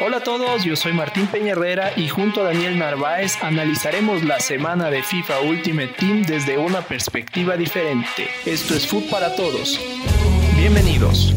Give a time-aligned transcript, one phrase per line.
[0.00, 4.38] Hola a todos, yo soy Martín Peña Herrera y junto a Daniel Narváez analizaremos la
[4.38, 8.28] semana de FIFA Ultimate Team desde una perspectiva diferente.
[8.46, 9.76] Esto es Food para Todos.
[10.56, 11.34] Bienvenidos.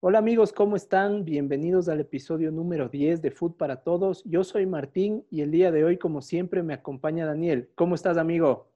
[0.00, 1.26] Hola amigos, ¿cómo están?
[1.26, 4.24] Bienvenidos al episodio número 10 de Food para Todos.
[4.24, 7.68] Yo soy Martín y el día de hoy, como siempre, me acompaña Daniel.
[7.74, 8.70] ¿Cómo estás, amigo?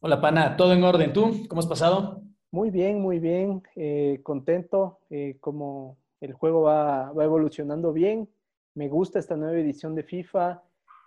[0.00, 0.56] Hola, pana.
[0.56, 1.12] ¿Todo en orden?
[1.12, 1.46] ¿Tú?
[1.46, 2.24] ¿Cómo has pasado?
[2.50, 8.28] Muy bien, muy bien, eh, contento, eh, como el juego va, evolucionando bien,
[8.74, 10.62] me gusta esta nueva edición de FIFA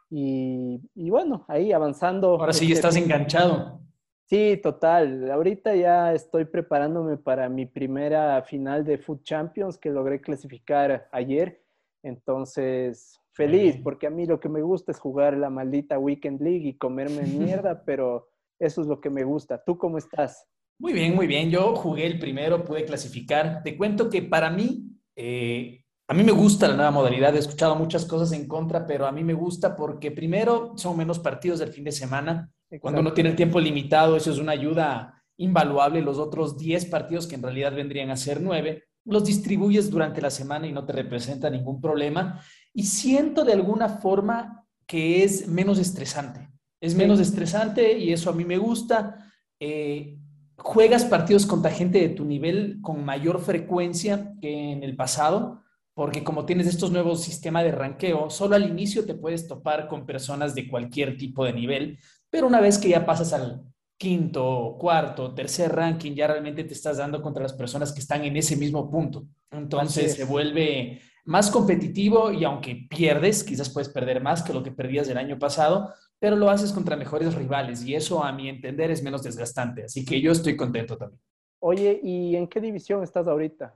[0.09, 2.31] y, bueno, ahí avanzando.
[2.31, 3.79] Ahora sí, estás enganchado.
[4.25, 5.31] Sí, total.
[5.31, 11.61] Ahorita ya estoy preparándome para mi primera final de Food Champions que logré clasificar ayer.
[12.03, 16.67] Entonces, feliz, porque a mí lo que me gusta es jugar la maldita Weekend League
[16.67, 17.21] y comerme
[17.63, 18.29] mierda, pero
[18.59, 19.63] eso es lo que me gusta.
[19.63, 20.45] ¿Tú cómo estás?
[20.81, 21.51] Muy bien, muy bien.
[21.51, 23.61] Yo jugué el primero, pude clasificar.
[23.63, 27.35] Te cuento que para mí, eh, a mí me gusta la nueva modalidad.
[27.35, 31.19] He escuchado muchas cosas en contra, pero a mí me gusta porque primero son menos
[31.19, 32.49] partidos del fin de semana.
[32.79, 36.01] Cuando uno tiene el tiempo limitado, eso es una ayuda invaluable.
[36.01, 40.31] Los otros 10 partidos, que en realidad vendrían a ser 9, los distribuyes durante la
[40.31, 42.41] semana y no te representa ningún problema.
[42.73, 46.49] Y siento de alguna forma que es menos estresante.
[46.81, 49.31] Es menos estresante y eso a mí me gusta.
[49.59, 50.17] Eh,
[50.63, 55.61] juegas partidos contra gente de tu nivel con mayor frecuencia que en el pasado,
[55.93, 60.05] porque como tienes estos nuevos sistemas de ranqueo, solo al inicio te puedes topar con
[60.05, 63.63] personas de cualquier tipo de nivel, pero una vez que ya pasas al
[63.97, 68.37] quinto, cuarto, tercer ranking, ya realmente te estás dando contra las personas que están en
[68.37, 69.27] ese mismo punto.
[69.51, 74.71] Entonces se vuelve más competitivo y aunque pierdes, quizás puedes perder más que lo que
[74.71, 78.91] perdías el año pasado, pero lo haces contra mejores rivales y eso a mi entender
[78.91, 79.85] es menos desgastante.
[79.85, 81.19] Así que yo estoy contento también.
[81.59, 83.75] Oye, ¿y en qué división estás ahorita?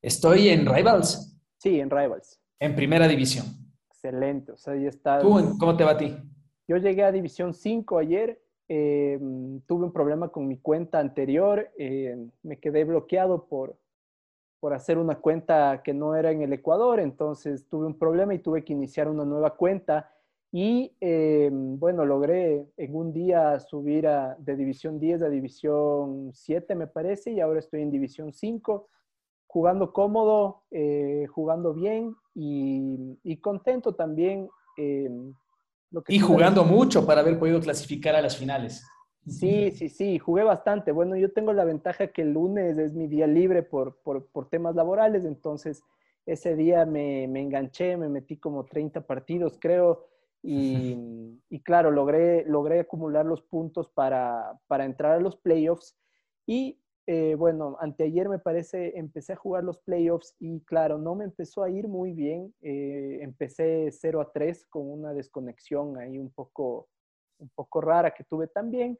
[0.00, 1.36] Estoy en Rivals.
[1.58, 2.40] Sí, en Rivals.
[2.60, 3.46] En primera división.
[3.90, 5.18] Excelente, o sea, ya está.
[5.18, 6.16] ¿Tú cómo te va a ti?
[6.68, 12.30] Yo llegué a división 5 ayer, em, tuve un problema con mi cuenta anterior, em,
[12.44, 13.76] me quedé bloqueado por,
[14.60, 18.38] por hacer una cuenta que no era en el Ecuador, entonces tuve un problema y
[18.38, 20.12] tuve que iniciar una nueva cuenta
[20.54, 26.74] y eh, bueno, logré en un día subir a, de División 10 a División 7,
[26.74, 28.86] me parece, y ahora estoy en División 5,
[29.46, 34.46] jugando cómodo, eh, jugando bien y, contento también.
[34.76, 35.10] Eh,
[36.08, 38.86] y jugando mucho para haber podido clasificar a las finales.
[39.26, 40.92] Sí, sí, sí, jugué bastante.
[40.92, 44.50] Bueno, yo tengo la ventaja que el lunes es mi día libre por, por, por
[44.50, 45.82] temas laborales, entonces
[46.26, 50.11] ese día me, me enganché, me metí como 30 partidos, creo
[50.42, 55.96] y, claro, logré, logré acumular los puntos para, entrar a los playoffs.
[56.46, 61.24] Y eh, bueno, anteayer me parece, empecé a jugar los playoffs y claro, no me
[61.24, 62.52] empezó a ir muy bien.
[62.60, 66.88] Eh, empecé 0 a 3 con una desconexión ahí un poco,
[67.38, 68.98] un poco rara que tuve también.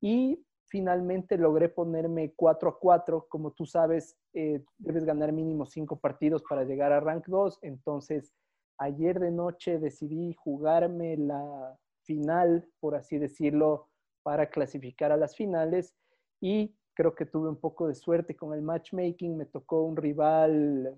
[0.00, 3.26] Y finalmente logré ponerme 4 a 4.
[3.28, 7.60] Como tú sabes, eh, debes ganar mínimo 5 partidos para llegar a rank 2.
[7.62, 8.34] Entonces,
[8.82, 13.88] ayer de noche decidí jugarme la final, por así decirlo,
[14.22, 15.94] para clasificar a las finales
[16.40, 19.36] y creo que tuve un poco de suerte con el matchmaking.
[19.36, 20.96] Me tocó un rival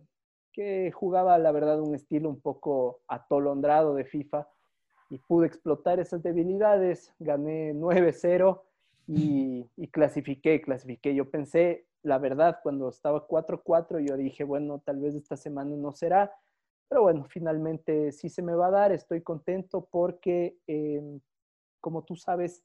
[0.52, 4.48] que jugaba, la verdad, un estilo un poco atolondrado de FIFA
[5.10, 7.12] y pude explotar esas debilidades.
[7.18, 8.62] Gané 9-0
[9.06, 11.14] y, y, clasifiqué, clasifiqué.
[11.14, 15.92] Yo pensé, la verdad, cuando estaba 4-4, yo dije, bueno, tal vez esta semana no
[15.92, 16.32] será
[16.88, 21.20] pero bueno, finalmente sí se me va a dar, estoy contento porque, em,
[21.80, 22.62] como tú sabes,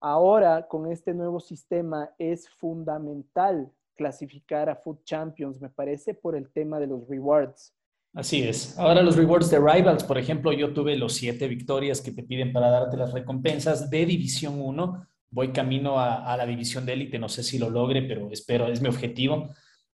[0.00, 6.50] ahora con este nuevo sistema es fundamental clasificar a Food Champions, me parece, por el
[6.50, 7.74] tema de los rewards.
[8.12, 8.78] Así es.
[8.78, 12.52] Ahora los rewards de Rivals, por ejemplo, yo tuve los siete victorias que te piden
[12.52, 15.06] para darte las recompensas de División 1.
[15.30, 18.68] Voy camino a, a la División de Élite, no sé si lo logre, pero espero,
[18.68, 19.50] es mi objetivo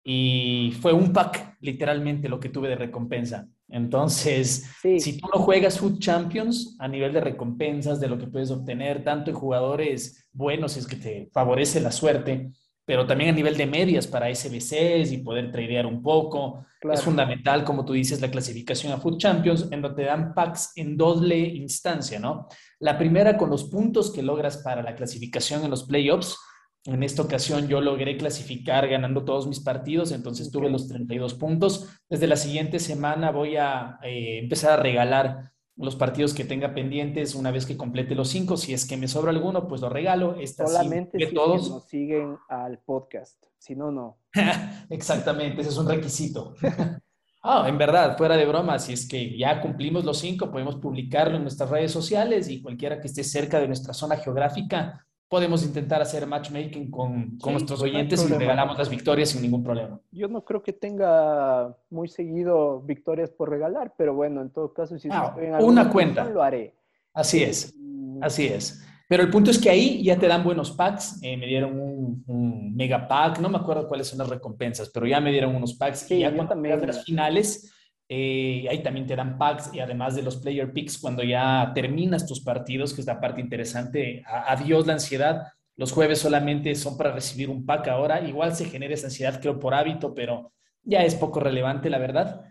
[0.03, 3.47] y fue un pack, literalmente, lo que tuve de recompensa.
[3.67, 8.49] Entonces, si tú no juegas Food Champions a nivel de recompensas, de lo que puedes
[8.49, 12.51] obtener, tanto en jugadores buenos, es que te favorece la suerte,
[12.83, 16.65] pero también a nivel de medias para SBCs y poder tradear un poco.
[16.91, 20.71] Es fundamental, como tú dices, la clasificación a Food Champions, en donde te dan packs
[20.75, 22.47] en doble instancia, ¿no?
[22.79, 26.35] La primera con los puntos que logras para la clasificación en los playoffs
[26.85, 31.87] en esta ocasión yo logré clasificar ganando todos mis partidos, entonces tuve los 32 puntos.
[32.09, 37.35] Desde la siguiente semana voy a eh, empezar a regalar los partidos que tenga pendientes
[37.35, 38.57] una vez que complete los cinco.
[38.57, 40.35] Si es que me sobra alguno, pues lo regalo.
[40.35, 43.45] Esta Solamente si todos nos siguen al podcast.
[43.57, 44.17] Si no, no.
[44.89, 46.53] Exactamente, ese es un requisito.
[47.41, 51.37] Ah, en verdad, fuera de broma, si es que ya cumplimos los cinco, podemos publicarlo
[51.37, 56.01] en nuestras redes sociales y cualquiera que esté cerca de nuestra zona geográfica, podemos intentar
[56.01, 59.99] hacer matchmaking con, con nuestros oyentes y regalamos las victorias sin ningún problema.
[60.11, 64.97] Yo no creo que tenga muy seguido victorias por regalar, pero bueno, en todo caso,
[64.97, 66.75] si ah, una cuenta, lo haré.
[67.13, 67.75] Así es,
[68.21, 68.83] así es.
[69.07, 71.19] Pero el punto es que ahí ya te dan buenos packs.
[71.23, 75.19] Eh, me dieron un, mega pack, no me acuerdo cuáles son las recompensas, pero ya
[75.19, 76.09] me dieron unos packs.
[76.11, 76.85] y ya cuando también.
[76.85, 77.71] las finales,
[78.11, 82.25] eh, ahí también te dan packs y además de los player picks, cuando ya terminas
[82.25, 85.43] tus partidos, que es la parte interesante, adiós la ansiedad.
[85.75, 88.19] Los jueves solamente son para recibir un pack ahora.
[88.27, 90.51] Igual se genera esa ansiedad, creo, por hábito, pero
[90.81, 92.41] ya es poco relevante, la verdad.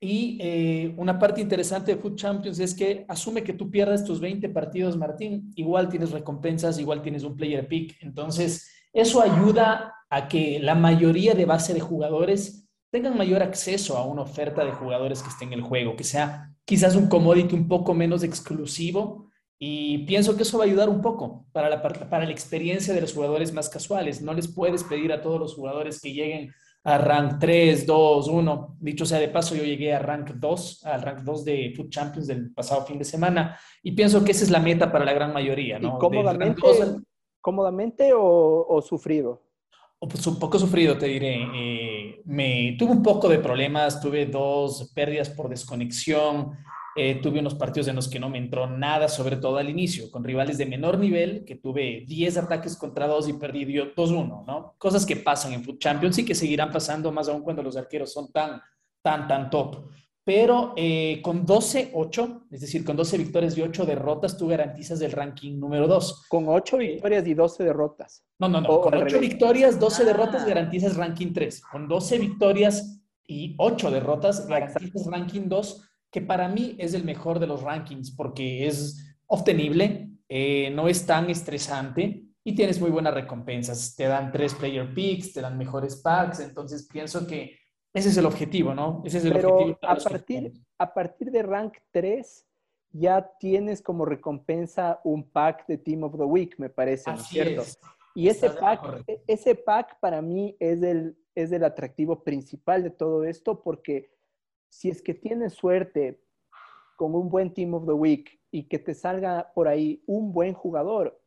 [0.00, 4.18] Y eh, una parte interesante de Food Champions es que asume que tú pierdas tus
[4.18, 7.98] 20 partidos, Martín, igual tienes recompensas, igual tienes un player pick.
[8.00, 12.61] Entonces, eso ayuda a que la mayoría de base de jugadores
[12.92, 16.50] tengan mayor acceso a una oferta de jugadores que esté en el juego, que sea
[16.66, 19.30] quizás un commodity un poco menos exclusivo.
[19.58, 23.00] Y pienso que eso va a ayudar un poco para la, para la experiencia de
[23.00, 24.20] los jugadores más casuales.
[24.20, 26.52] No les puedes pedir a todos los jugadores que lleguen
[26.84, 28.76] a rank 3, 2, 1.
[28.80, 32.26] Dicho sea de paso, yo llegué a rank 2, al rank 2 de Food Champions
[32.26, 35.32] del pasado fin de semana y pienso que esa es la meta para la gran
[35.32, 35.98] mayoría, ¿no?
[37.40, 39.30] cómodamente, o, sufrido?
[39.30, 39.41] O, pues,
[40.26, 41.48] un poco sufrido, te diré.
[41.54, 46.52] Eh, me, tuve un poco de problemas, tuve dos pérdidas por desconexión,
[46.96, 50.10] eh, tuve unos partidos en los que no me entró nada, sobre todo al inicio,
[50.10, 54.74] con rivales de menor nivel, que tuve 10 ataques contra 2 y perdí 2-1, ¿no?
[54.76, 58.12] Cosas que pasan en Foot Champions y que seguirán pasando más aún cuando los arqueros
[58.12, 58.60] son tan,
[59.02, 59.88] tan, tan top.
[60.24, 65.10] Pero eh, con 12-8, es decir, con 12 victorias y 8 derrotas, tú garantizas el
[65.10, 66.26] ranking número 2.
[66.28, 68.24] Con 8 victorias y 12 derrotas.
[68.38, 68.80] No, no, no.
[68.80, 70.46] con 8 victorias, 12 derrotas, ah.
[70.46, 71.62] garantizas ranking 3.
[71.62, 77.40] Con 12 victorias y 8 derrotas, garantizas ranking 2 que para mí es el mejor
[77.40, 83.14] de los rankings porque es obtenible, eh, no es tan estresante y tienes muy buenas
[83.14, 83.96] recompensas.
[83.96, 87.58] Te dan tres player picks, te dan mejores packs, entonces pienso que
[87.94, 89.02] ese es el objetivo, ¿no?
[89.04, 89.78] Ese es el Pero objetivo.
[89.82, 92.46] A partir, a partir de rank 3
[92.92, 97.26] ya tienes como recompensa un pack de Team of the Week, me parece, ¿no es
[97.26, 97.62] cierto?
[98.14, 102.90] Y ese pack, e, ese pack para mí es el, es el atractivo principal de
[102.90, 104.10] todo esto porque
[104.68, 106.20] si es que tienes suerte
[106.96, 110.52] con un buen Team of the Week y que te salga por ahí un buen
[110.52, 111.20] jugador,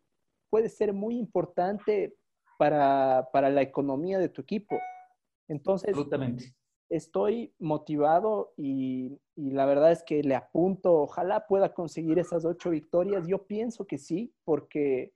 [0.50, 2.16] puede ser muy importante
[2.58, 4.78] para, la economía de tu equipo.
[5.48, 6.56] Entonces, Absolutamente.
[6.90, 12.70] estoy motivado y, y, la verdad es que le apunto, ojalá pueda conseguir esas ocho
[12.72, 13.28] victorias.
[13.28, 15.14] Yo pienso que sí, porque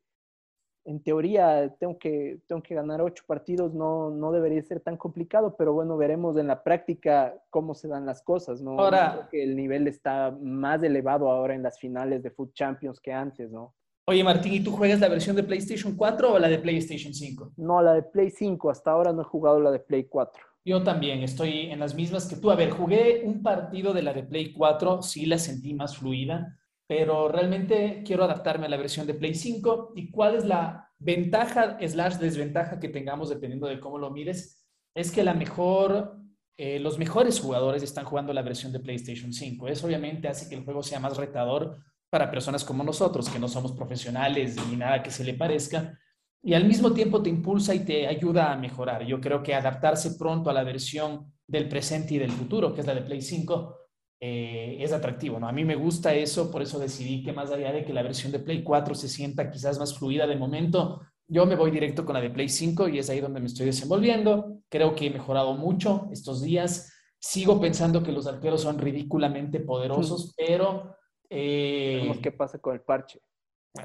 [0.85, 5.55] en teoría tengo que, tengo que ganar ocho partidos, no, no debería ser tan complicado,
[5.55, 8.79] pero bueno, veremos en la práctica cómo se dan las cosas, ¿no?
[8.79, 12.99] Ahora, creo que el nivel está más elevado ahora en las finales de Food Champions
[12.99, 13.75] que antes, ¿no?
[14.09, 17.53] Oye, Martín, ¿y tú juegas la versión de PlayStation 4 o la de PlayStation 5?
[17.57, 20.41] No, la de Play 5, hasta ahora no he jugado la de Play 4.
[20.65, 22.49] Yo también estoy en las mismas que tú.
[22.49, 26.59] A ver, jugué un partido de la de Play 4, sí la sentí más fluida
[26.89, 31.77] pero realmente quiero adaptarme a la versión de Play 5 y cuál es la ventaja
[31.87, 36.17] slash desventaja que tengamos dependiendo de cómo lo mires, es que la mejor,
[36.57, 39.67] eh, los mejores jugadores están jugando la versión de PlayStation 5.
[39.67, 41.77] Eso obviamente hace que el juego sea más retador
[42.09, 45.97] para personas como nosotros, que no somos profesionales ni nada que se le parezca,
[46.41, 49.05] y al mismo tiempo te impulsa y te ayuda a mejorar.
[49.05, 52.87] Yo creo que adaptarse pronto a la versión del presente y del futuro, que es
[52.87, 53.75] la de Play 5,
[54.21, 55.47] eh, es atractivo, ¿no?
[55.47, 58.31] A mí me gusta eso, por eso decidí que más allá de que la versión
[58.31, 62.15] de Play 4 se sienta quizás más fluida de momento, yo me voy directo con
[62.15, 64.61] la de Play 5 y es ahí donde me estoy desenvolviendo.
[64.67, 66.91] Creo que he mejorado mucho estos días.
[67.19, 70.95] Sigo pensando que los arqueros son ridículamente poderosos, pero...
[71.29, 73.19] Eh, qué pasa con el parche.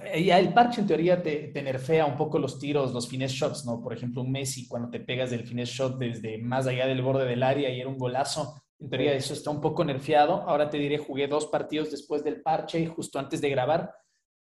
[0.04, 3.32] Eh, ya el parche en teoría te, te, nerfea un poco los tiros, los fines
[3.32, 3.82] shots, ¿no?
[3.82, 7.26] Por ejemplo, un Messi cuando te pegas del fines shot desde más allá del borde
[7.26, 10.42] del área y era un golazo, en teoría eso está un poco nerfeado.
[10.48, 13.92] Ahora te diré, jugué dos partidos después del parche, justo antes de grabar,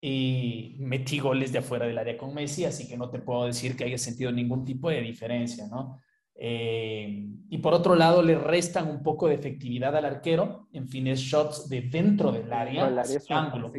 [0.01, 3.75] y metí goles de afuera del área con Messi, así que no te puedo decir
[3.75, 6.01] que haya sentido ningún tipo de diferencia, ¿no?
[6.36, 11.20] Eh, y por otro lado, le restan un poco de efectividad al arquero en fines
[11.20, 12.92] shots de dentro del área,
[13.30, 13.72] ángulo.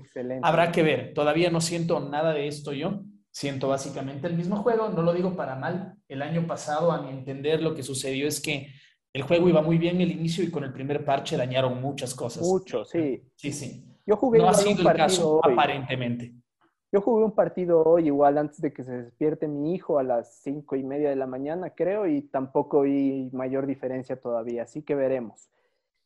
[0.43, 3.01] Habrá que ver, todavía no siento nada de esto yo.
[3.31, 5.97] Siento básicamente el mismo juego, no lo digo para mal.
[6.09, 8.69] El año pasado, a mi entender, lo que sucedió es que
[9.13, 12.43] el juego iba muy bien el inicio y con el primer parche dañaron muchas cosas.
[12.45, 13.23] Mucho, sí.
[13.35, 13.85] Sí, sí.
[14.07, 16.33] Yo jugué no ha sido el caso, aparentemente.
[16.95, 20.37] Yo jugué un partido hoy, igual antes de que se despierte mi hijo a las
[20.45, 24.95] cinco y media de la mañana, creo, y tampoco vi mayor diferencia todavía, así que
[24.95, 25.51] veremos.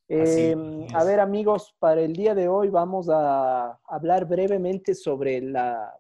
[0.09, 5.95] Em, a ver, amigos, para el día de hoy vamos a hablar brevemente sobre la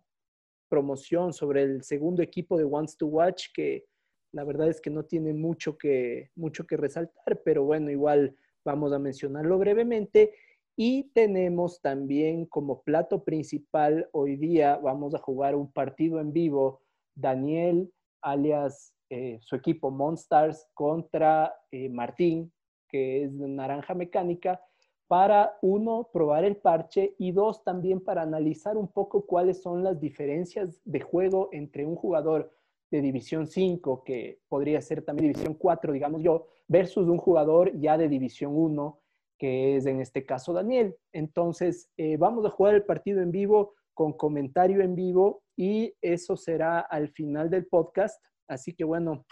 [0.70, 3.84] promoción, sobre el segundo equipo de Wants to Watch, que
[4.32, 8.94] la verdad es que no tiene mucho que, mucho que resaltar, pero bueno, igual vamos
[8.94, 10.32] a mencionarlo brevemente.
[10.80, 16.82] Y tenemos también como plato principal hoy día, vamos a jugar un partido en vivo,
[17.16, 17.92] Daniel,
[18.22, 22.52] alias eh, su equipo Monstars, contra eh, Martín,
[22.88, 24.62] que es de Naranja Mecánica,
[25.08, 29.98] para uno, probar el parche y dos, también para analizar un poco cuáles son las
[29.98, 32.52] diferencias de juego entre un jugador
[32.92, 37.98] de División 5, que podría ser también División 4, digamos yo, versus un jugador ya
[37.98, 39.00] de División 1
[39.38, 40.96] que es en este caso Daniel.
[41.12, 46.36] Entonces, eh, vamos a jugar el partido en vivo con comentario en vivo y eso
[46.36, 48.22] será al final del podcast.
[48.46, 49.24] Así que bueno,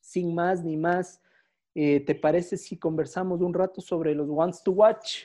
[0.00, 1.20] sin más ni más,
[1.74, 5.24] eh, ¿te parece si conversamos un rato sobre los Wants to Watch?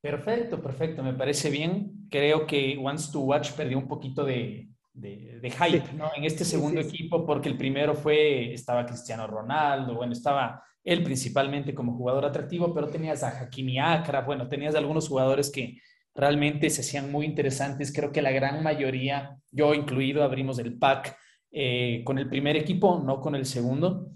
[0.00, 2.08] Perfecto, perfecto, me parece bien.
[2.10, 6.10] Creo que Wants to Watch perdió un poquito de, hype ¿no?
[6.16, 11.74] en este segundo equipo porque el primero fue, estaba Cristiano Ronaldo, bueno, estaba él principalmente
[11.74, 15.78] como jugador atractivo, pero tenías a Hakimi Akra, bueno, tenías algunos jugadores que
[16.14, 17.92] realmente se hacían muy interesantes.
[17.92, 21.16] Creo que la gran mayoría, yo incluido, abrimos el pack
[21.50, 24.10] eh, con el primer equipo, no con el segundo.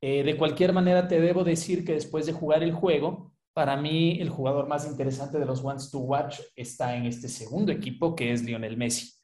[0.00, 4.18] Eh, de cualquier manera, te debo decir que después de jugar el juego, para mí
[4.20, 8.32] el jugador más interesante de los Ones to Watch está en este segundo equipo, que
[8.32, 9.14] es Lionel Messi.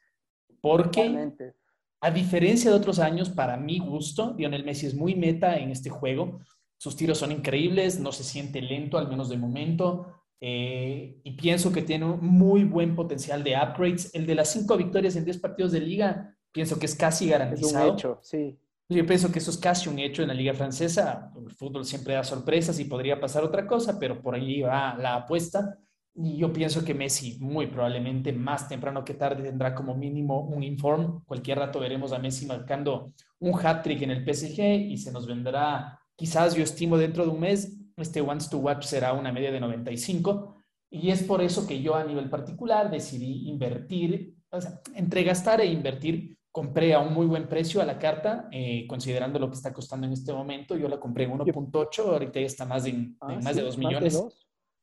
[0.61, 1.31] Porque,
[2.01, 5.91] a diferencia de otros años, para mi gusto, Lionel Messi es muy meta en este
[5.91, 6.41] juego.
[6.83, 10.05] Sus tiros son increíbles, no se siente lento, al menos de momento.
[10.41, 14.13] Eh, y pienso que tiene un muy buen potencial de upgrades.
[14.13, 17.85] El de las cinco victorias en diez partidos de liga, pienso que es casi garantizado.
[17.85, 18.59] Es un hecho, sí.
[18.89, 21.31] Yo pienso que eso es casi un hecho en la liga francesa.
[21.37, 25.15] El fútbol siempre da sorpresas y podría pasar otra cosa, pero por ahí va la
[25.15, 25.79] apuesta.
[26.17, 30.65] Y yo pienso que Messi muy probablemente más temprano que tarde tendrá como mínimo un
[30.65, 31.23] inform.
[31.27, 36.01] Cualquier rato veremos a Messi marcando un hat-trick en el PSG y se nos vendrá
[36.23, 39.59] Quizás yo estimo dentro de un mes, este Wants to Watch será una media de
[39.59, 40.55] 95.
[40.89, 45.61] Y es por eso que yo a nivel particular decidí invertir, o sea, entre gastar
[45.61, 49.57] e invertir, compré a un muy buen precio a la carta, eh, considerando lo que
[49.57, 50.77] está costando en este momento.
[50.77, 54.23] Yo la compré en 1.8, ahorita ya está más de, ah, más de 2 millones.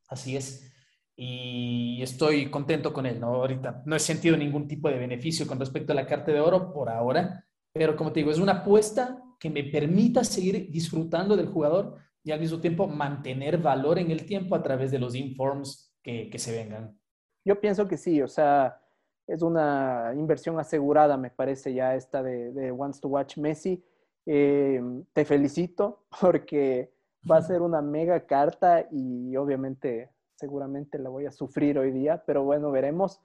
[0.10, 0.70] Así es.
[1.16, 3.28] Y estoy contento con él, ¿no?
[3.28, 6.74] Ahorita no he sentido ningún tipo de beneficio con respecto a la carta de oro
[6.74, 11.48] por ahora, pero como te digo, es una apuesta que me permita seguir disfrutando del
[11.48, 15.96] jugador y al mismo tiempo mantener valor en el tiempo a través de los informs
[16.04, 17.00] que, se vengan.
[17.46, 18.82] Yo pienso que sí, o sea,
[19.28, 23.84] es una inversión asegurada, me parece ya esta de, de Wants to Watch Messi.
[24.26, 24.82] Eh,
[25.14, 26.92] te felicito porque
[27.30, 32.24] va a ser una mega carta y obviamente seguramente la voy a sufrir hoy día,
[32.26, 33.22] pero bueno, veremos.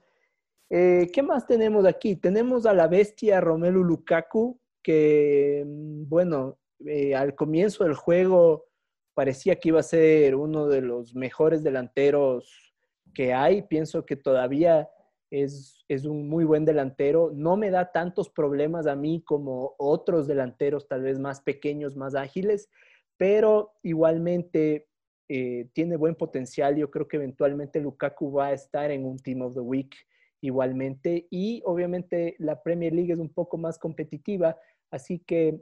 [0.69, 2.15] Eh, ¿Qué más tenemos aquí?
[2.15, 8.67] Tenemos a la bestia Romelu Lukaku, que, mm, bueno, eh, al comienzo del juego
[9.15, 12.75] parecía que iba a ser uno de los mejores delanteros
[13.15, 13.63] que hay.
[13.63, 14.87] Pienso que todavía
[15.31, 17.31] es, es, un muy buen delantero.
[17.33, 22.13] No me da tantos problemas a mí como otros delanteros, tal vez más pequeños, más
[22.13, 22.69] ágiles,
[23.17, 24.87] pero igualmente
[25.27, 26.75] eh, tiene buen potencial.
[26.75, 29.95] Yo creo que eventualmente Lukaku va a estar en un Team of the Week
[30.41, 31.27] igualmente.
[31.29, 34.57] Y obviamente la Premier League es un poco más competitiva,
[34.91, 35.61] Así que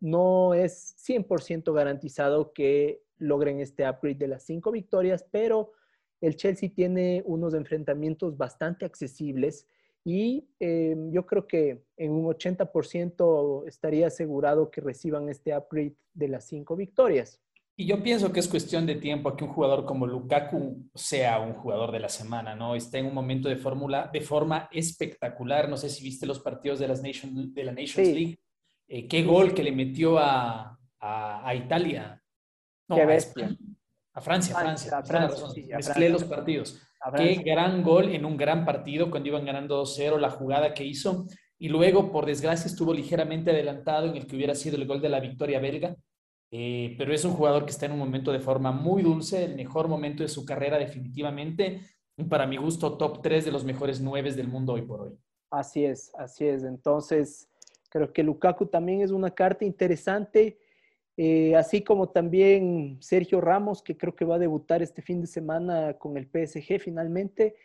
[0.00, 5.72] no es 100% garantizado que logren este upgrade de las cinco victorias, pero
[6.20, 9.66] el Chelsea tiene unos enfrentamientos bastante accesibles
[10.04, 16.28] y eh, yo creo que en un 80% estaría asegurado que reciban este upgrade de
[16.28, 17.40] las cinco victorias.
[17.80, 21.54] Y yo pienso que es cuestión de tiempo que un jugador como Lukaku sea un
[21.54, 22.74] jugador de la semana, ¿no?
[22.74, 25.66] Está en un momento de fórmula, de forma espectacular.
[25.66, 28.38] No sé si viste los partidos de, las Nation, de la Nations League.
[28.86, 32.22] Eh, qué gol que le metió a, a, Italia.
[32.86, 34.98] No, a, a, Francia, Francia.
[34.98, 36.82] A Francia Mezclé los partidos.
[37.16, 41.24] Qué gran gol en un gran partido cuando iban ganando 2-0, la jugada que hizo.
[41.58, 45.08] Y luego, por desgracia, estuvo ligeramente adelantado en el que hubiera sido el gol de
[45.08, 45.96] la victoria belga
[46.50, 49.54] eh, pero es un jugador que está en un momento de forma muy dulce, el
[49.54, 51.80] mejor momento de su carrera definitivamente,
[52.16, 55.18] y para mi gusto top 3 de los mejores 9 del mundo hoy por hoy.
[55.50, 56.64] Así es, así es.
[56.64, 57.48] Entonces,
[57.88, 60.58] creo que Lukaku también es una carta interesante.
[61.16, 65.26] Eh, así como también Sergio Ramos, que creo que va a debutar este fin de
[65.26, 67.56] semana con el PSG finalmente.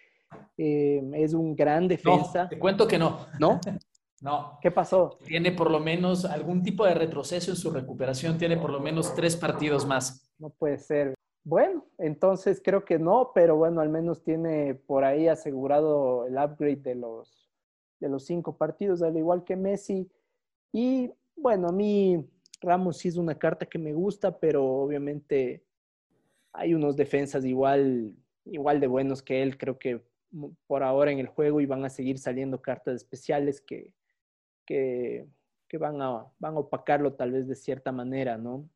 [0.57, 2.49] Eh, es un gran defensa.
[2.49, 3.27] te cuento que no.
[3.39, 3.59] ¿No?
[4.21, 4.57] no.
[4.61, 5.17] ¿Qué pasó?
[5.23, 9.13] Tiene por lo menos algún tipo de retroceso en su recuperación, tiene por lo menos
[9.13, 10.31] tres partidos más.
[10.39, 11.13] No puede ser.
[11.43, 16.77] Bueno, entonces creo que no, pero bueno, al menos tiene por ahí asegurado el upgrade
[16.77, 17.51] de los,
[17.99, 20.09] de los cinco partidos, al igual que Messi.
[20.71, 22.25] Y bueno, a mí
[22.61, 25.63] Ramos sí es una carta que me gusta, pero obviamente
[26.51, 30.01] hay unos defensas igual, igual de buenos que él, creo que
[30.65, 33.93] por ahora en el juego y van a seguir saliendo cartas especiales que,
[34.65, 35.27] que,
[35.79, 38.69] van, a, van a opacarlo tal vez de cierta manera, ¿no?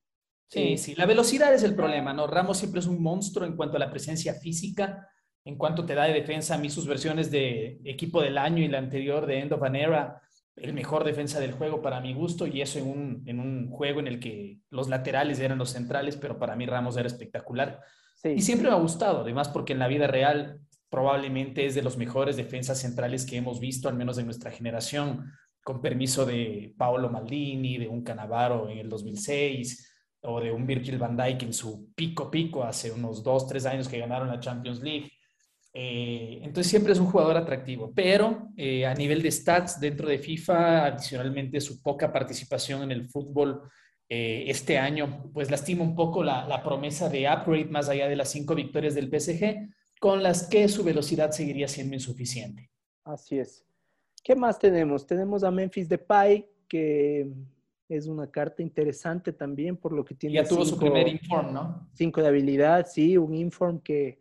[0.47, 2.25] Sí, sí, la velocidad es el problema, ¿no?
[2.25, 5.07] Ramos siempre es un monstruo en cuanto a la presencia física,
[5.45, 6.55] en cuanto te da de defensa.
[6.55, 9.75] A mí sus versiones de equipo del año y la anterior de End of an
[9.75, 10.21] Era
[10.55, 13.99] el mejor defensa del juego para mi gusto y eso en un, en un juego
[13.99, 17.81] en el que los laterales eran los centrales, pero para mí Ramos era espectacular.
[18.23, 21.97] Y siempre me ha gustado, además porque en la vida real probablemente es de los
[21.97, 25.31] mejores defensas centrales que hemos visto, al menos en nuestra generación,
[25.69, 30.97] con permiso de Paolo Maldini, de un Canavaro en el 2006 o de un Virgil
[30.97, 34.81] van Dijk en su pico pico hace unos dos, tres años que ganaron la Champions
[34.81, 35.11] League.
[35.71, 40.17] Eh, entonces siempre es un jugador atractivo, pero eh, a nivel de stats dentro de
[40.17, 43.61] FIFA, adicionalmente su poca participación en el fútbol
[44.09, 48.15] eh, este año, pues lastima un poco la, la, promesa de upgrade más allá de
[48.15, 52.71] las cinco victorias del PSG, con las que su velocidad seguiría siendo insuficiente.
[53.03, 53.68] Así es.
[54.23, 55.05] ¿Qué más tenemos?
[55.05, 57.31] Tenemos a Memphis Depay, que
[57.87, 60.35] es una carta interesante también por lo que tiene.
[60.35, 61.89] Ya tuvo su primer inform, ¿no?
[61.93, 64.19] Cinco de habilidad, sí, un inform que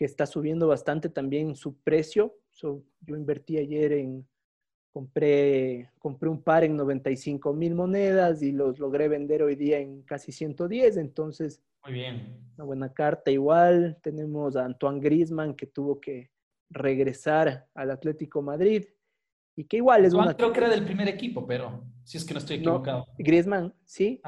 [0.00, 2.34] que está subiendo bastante también su precio.
[2.52, 4.26] yo invertí ayer en,
[4.94, 10.00] compré, compré un par en 95 mil monedas y los logré vender hoy día en
[10.04, 11.62] casi 110, entonces...
[11.84, 12.34] Muy bien.
[12.56, 13.98] Una buena carta igual.
[14.02, 16.30] Tenemos a Antoine Grisman que tuvo que
[16.70, 18.86] regresar al Atlético Madrid
[19.60, 20.34] y que igual es una...
[20.34, 23.04] Creo que era del primer equipo, pero si es que no estoy equivocado.
[23.06, 24.18] No, Griezmann, sí.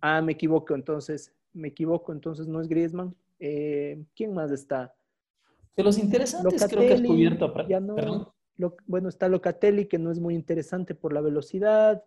[0.00, 3.14] Ah, me equivoco, entonces, me equivoco, entonces no es Griezmann.
[3.38, 4.92] Eh, ¿Quién más está?
[5.76, 7.54] De los interesantes creo que has cubierto.
[8.84, 12.02] bueno, está Locatelli, que no es muy interesante por la velocidad.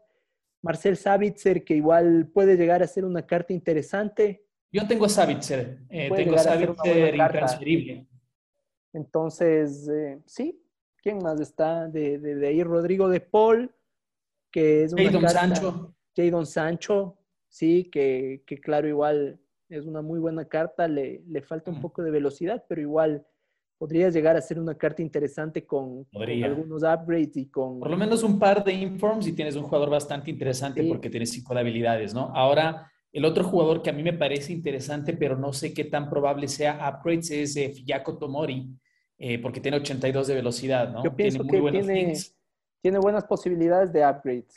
[0.61, 4.43] Marcel Savitzer, que igual puede llegar a ser una carta interesante.
[4.73, 5.79] Yo tengo Savitzer.
[5.87, 8.07] Eh, tengo Savitzer intransferible.
[8.91, 10.61] Entonces, eh, sí.
[11.01, 12.63] ¿Quién más está de, de, ahí?
[12.63, 13.73] Rodrigo de Paul,
[14.51, 15.29] que es una Jadon.
[15.29, 15.95] Sancho.
[16.15, 20.87] Jadon Sancho, sí, que, que, claro, igual es una muy buena carta.
[20.87, 23.25] Le, le falta un poco de velocidad, pero igual
[23.77, 27.79] podría llegar a ser una carta interesante con, algunos upgrades y con...
[27.79, 31.31] Por lo menos un par de informs y tienes un jugador bastante interesante porque tienes
[31.31, 32.31] cinco de habilidades, ¿no?
[32.35, 36.09] Ahora, el otro jugador que a mí me parece interesante, pero no sé qué tan
[36.09, 37.73] probable sea upgrades, es eh,
[38.19, 38.67] Tomori,
[39.17, 41.03] eh, porque tiene 82 de velocidad, ¿no?
[41.03, 42.13] Yo pienso que tiene,
[42.81, 44.53] tiene, buenas posibilidades de upgrades.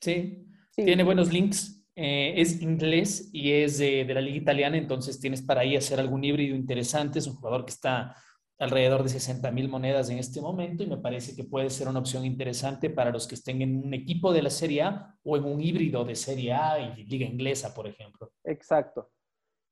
[0.00, 1.82] Sí, tiene buenos links.
[1.96, 6.00] Eh, es inglés y es de, de, la liga italiana, entonces tienes para ahí hacer
[6.00, 7.18] algún híbrido interesante.
[7.18, 8.16] Es un jugador que está
[8.58, 11.98] alrededor de 60 mil monedas en este momento y me parece que puede ser una
[11.98, 15.44] opción interesante para los que estén en un equipo de la Serie A o en
[15.44, 18.32] un híbrido de Serie A y Liga Inglesa, por ejemplo.
[18.44, 19.10] Exacto.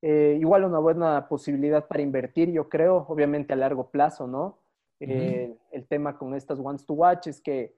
[0.03, 4.59] Eh, igual una buena posibilidad para invertir, yo creo, obviamente a largo plazo, ¿no?
[4.99, 7.75] Eh, el tema con estas ones to watch es que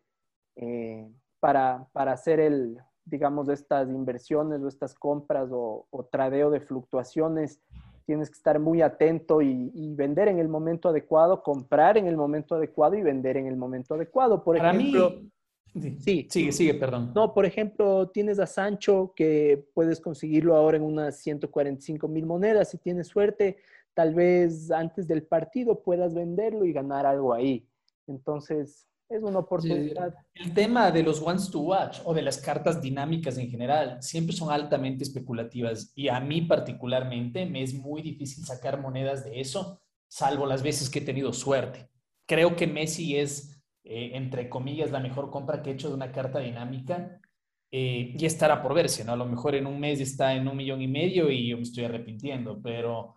[0.56, 1.06] eh,
[1.40, 7.60] para, para hacer el, digamos, estas inversiones o estas compras o, o tradeo de fluctuaciones,
[8.04, 12.54] tienes que estar muy atento y, vender en el momento adecuado, comprar en el momento
[12.54, 14.44] adecuado y vender en el momento adecuado.
[14.44, 15.30] Por Para ejemplo, mí,
[15.74, 17.12] sí, sigue, sigue, perdón.
[17.14, 22.70] No, por ejemplo, tienes a Sancho que puedes conseguirlo ahora en unas 145 mil monedas.
[22.70, 23.58] Si tienes suerte,
[23.94, 27.66] tal vez antes del partido puedas venderlo y ganar algo ahí.
[28.06, 30.14] Entonces, es una oportunidad.
[30.34, 34.34] El tema de los ones to watch o de las cartas dinámicas en general siempre
[34.34, 39.80] son altamente especulativas y a mí particularmente me es muy difícil sacar monedas de eso,
[40.08, 41.88] salvo las veces que he tenido suerte.
[42.26, 43.53] Creo que Messi es,
[43.84, 47.20] eh, entre comillas, la mejor compra que he hecho de una carta dinámica
[47.70, 49.12] eh, y estará por verse, ¿no?
[49.12, 51.62] A lo mejor en un mes está en un millón y medio y yo me
[51.62, 53.16] estoy arrepintiendo, pero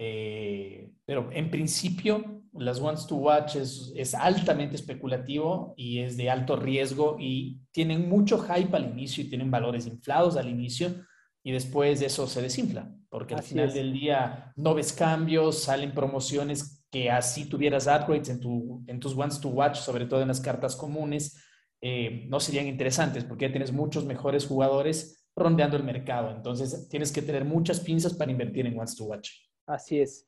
[0.00, 6.54] eh, pero en principio, las ones to watch es, altamente especulativo y es de alto
[6.54, 11.04] riesgo y tienen mucho hype al inicio y tienen valores inflados al inicio
[11.42, 15.92] y después de eso se desinfla, porque al final del día no ves cambios, salen
[15.92, 20.28] promociones que así tuvieras upgrades en, tu, en tus ones to watch, sobre todo en
[20.28, 21.36] las cartas comunes,
[21.80, 26.30] eh, no serían interesantes porque ya tienes muchos mejores jugadores rondeando el mercado.
[26.30, 29.30] Entonces, tienes que tener muchas pinzas para invertir en Wants to Watch.
[29.66, 30.26] Así es.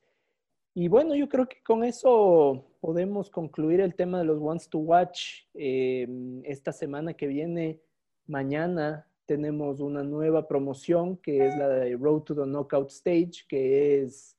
[0.73, 4.77] Y bueno, yo creo que con eso podemos concluir el tema de los Wants to
[4.77, 5.43] Watch.
[5.53, 6.07] Eh,
[6.45, 7.81] esta semana que viene,
[8.27, 14.03] mañana, tenemos una nueva promoción que es la de Road to the Knockout Stage, que
[14.03, 14.37] es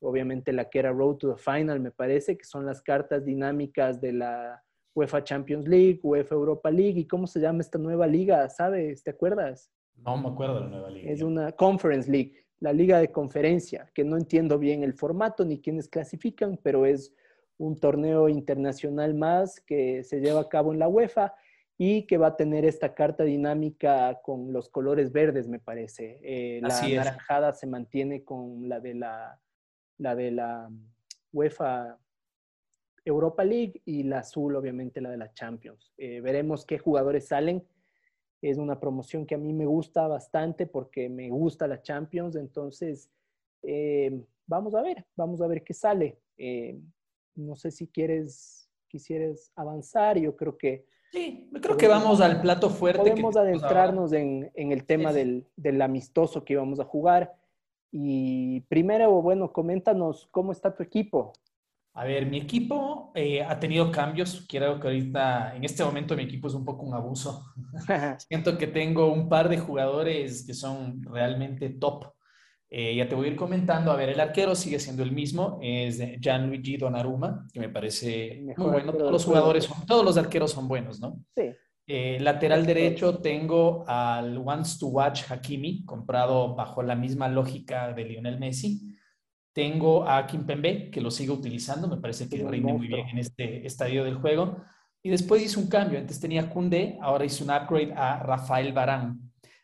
[0.00, 4.00] obviamente la que era Road to the Final, me parece, que son las cartas dinámicas
[4.00, 4.62] de la
[4.94, 7.00] UEFA Champions League, UEFA Europa League.
[7.00, 8.48] ¿Y cómo se llama esta nueva liga?
[8.48, 9.02] ¿Sabes?
[9.02, 9.70] ¿Te acuerdas?
[9.96, 11.10] No me acuerdo de la nueva liga.
[11.10, 15.60] Es una Conference League, la liga de conferencia, que no entiendo bien el formato ni
[15.60, 17.14] quiénes clasifican, pero es
[17.58, 21.34] un torneo internacional más que se lleva a cabo en la UEFA
[21.78, 26.20] y que va a tener esta carta dinámica con los colores verdes, me parece.
[26.22, 29.38] Eh, la naranjada se mantiene con la de la,
[29.98, 30.70] la de la
[31.32, 31.98] UEFA
[33.04, 35.92] Europa League y la azul, obviamente, la de la Champions.
[35.96, 37.64] Eh, veremos qué jugadores salen.
[38.42, 42.36] Es una promoción que a mí me gusta bastante porque me gusta la Champions.
[42.36, 43.10] Entonces,
[43.62, 46.18] eh, vamos a ver, vamos a ver qué sale.
[46.36, 46.78] Eh,
[47.36, 50.18] no sé si quieres, quisieras avanzar.
[50.18, 50.84] Yo creo que...
[51.12, 52.98] Sí, creo que vamos al plato fuerte.
[52.98, 57.36] Podemos adentrarnos en, el tema Del, del amistoso que íbamos a jugar.
[57.98, 61.32] Y primero, bueno, coméntanos cómo está tu equipo.
[61.94, 64.44] A ver, mi equipo eh, ha tenido cambios.
[64.46, 67.54] Quiero que ahorita, en este momento, mi equipo es un poco un abuso.
[68.28, 72.12] Siento que tengo un par de jugadores que son realmente top.
[72.68, 73.90] Eh, ya te voy a ir comentando.
[73.90, 78.70] A ver, el arquero sigue siendo el mismo, es Gianluigi Donnarumma, que me parece muy
[78.72, 78.92] bueno.
[78.92, 81.18] Todos los jugadores, todos los arqueros son buenos, ¿no?
[81.34, 81.50] Sí.
[81.88, 88.04] Eh, lateral derecho tengo al Wants to Watch Hakimi, comprado bajo la misma lógica de
[88.04, 88.96] Lionel Messi.
[89.52, 93.64] Tengo a Kimpembe, que lo sigo utilizando, me parece que rinde muy bien en este
[93.66, 94.56] estadio del juego.
[95.02, 99.20] Y después hice un cambio, antes tenía Kunde, ahora hice un upgrade a Rafael Barán.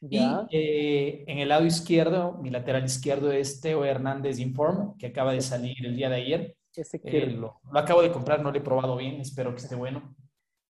[0.08, 0.18] Y
[0.50, 5.40] eh, en el lado izquierdo, mi lateral izquierdo es Teo Hernández Inform, que acaba de
[5.40, 6.56] salir el día de ayer.
[7.04, 10.14] Eh, lo, acabo de comprar, no lo he probado bien, espero que esté bueno.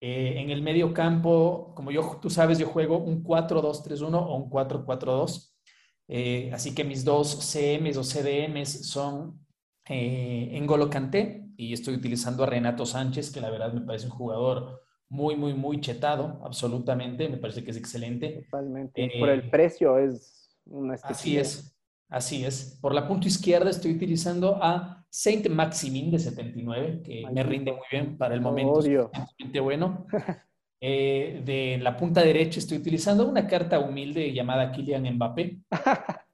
[0.01, 4.51] Eh, en el medio campo, como yo, tú sabes, yo juego un 4-2-3-1 o un
[4.51, 5.55] 4-4-2.
[6.09, 9.47] Eh, así que mis dos CMs o CDMs son
[9.89, 14.07] eh, en Golo Canté y estoy utilizando a Renato Sánchez, que la verdad me parece
[14.07, 18.47] un jugador muy, muy, muy chetado, absolutamente, me parece que es excelente.
[18.51, 19.13] Totalmente.
[19.19, 21.77] Por el precio es una Así es,
[22.11, 22.79] así es.
[22.81, 27.83] Por la punta izquierda estoy utilizando a Saint Maximin de 79, que me rinde muy
[27.91, 28.73] bien para el momento.
[28.73, 29.11] Odio.
[29.63, 30.07] bueno.
[30.83, 35.59] Eh, de la punta derecha estoy utilizando una carta humilde llamada Kylian Mbappé.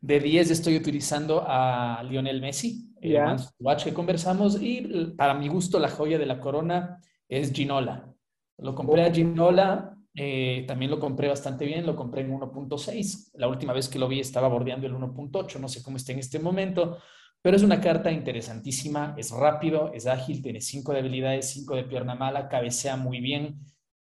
[0.00, 5.78] de 10 estoy utilizando a Lionel Messi, el watch que conversamos, y para mi gusto
[5.78, 8.10] la joya de la corona es Ginola.
[8.56, 9.12] Lo compré a oh.
[9.12, 13.30] Ginola, eh, también lo compré bastante bien, lo compré en 1.6.
[13.34, 16.18] La última vez que lo vi estaba bordeando el 1.8, no sé cómo está en
[16.18, 16.98] este momento,
[17.40, 21.84] pero es una carta interesantísima, es rápido, es ágil, tiene cinco de habilidades, cinco de
[21.84, 23.60] pierna mala, cabecea muy bien.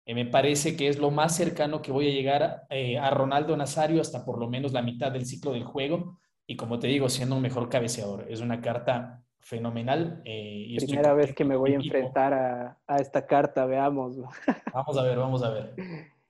[0.04, 3.56] Eh, me parece que es lo más cercano que voy a llegar eh, a Ronaldo
[3.56, 6.18] Nazario hasta por lo menos la mitad del ciclo del juego.
[6.46, 8.26] Y como te digo, siendo un mejor cabeceador.
[8.28, 10.22] Es una carta fenomenal.
[10.24, 14.16] Eh, y Primera vez que me voy a enfrentar a, a, esta carta, veamos.
[14.72, 15.74] Vamos a ver, vamos a ver.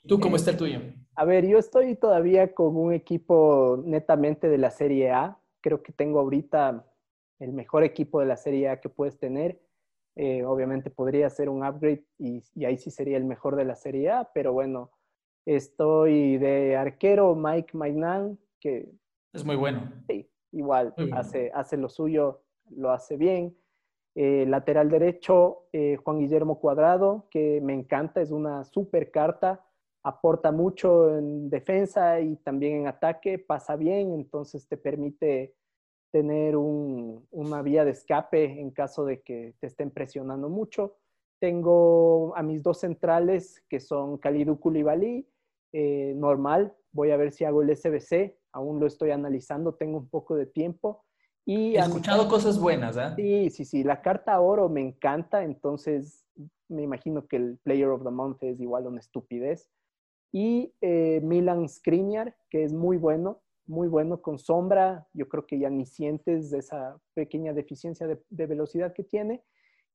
[0.07, 0.81] ¿Tú cómo está el tuyo?
[1.14, 5.38] A ver, yo estoy todavía con un equipo netamente de la Serie A.
[5.61, 6.85] Creo que tengo ahorita
[7.38, 9.61] el mejor equipo de la Serie A que puedes tener.
[10.16, 14.11] Eh, obviamente podría ser un upgrade y, ahí sí sería el mejor de la Serie
[14.11, 14.90] A, pero bueno,
[15.46, 18.92] estoy de arquero Mike Magnan, que...
[19.33, 19.90] Es muy bueno.
[20.09, 22.42] Sí, igual, Hace, hace lo suyo,
[22.77, 23.57] lo hace bien.
[24.15, 29.65] Eh, lateral derecho, eh, Juan Guillermo Cuadrado, que me encanta, es una super carta,
[30.03, 35.55] aporta mucho en defensa y también en ataque, pasa bien, entonces te permite
[36.11, 40.97] tener una vía de escape en caso de que te estén presionando mucho.
[41.41, 45.27] Tengo a mis dos centrales que son Kalidou Koulibaly,
[45.73, 46.77] eh, normal.
[46.93, 50.45] Voy a ver si hago el SBC, aún lo estoy analizando, tengo un poco de
[50.45, 51.03] tiempo.
[51.44, 53.14] Y He escuchado cosas buenas, ¿eh?
[53.16, 53.85] Sí, sí, sí.
[53.85, 56.24] La carta oro me encanta, entonces
[56.68, 59.68] me imagino que el Player of the Month es igual una estupidez.
[60.33, 65.59] Y eh, Milan Skriniar, que es muy bueno muy bueno con sombra, yo creo que
[65.59, 69.42] ya ni sientes esa pequeña deficiencia de, velocidad que tiene.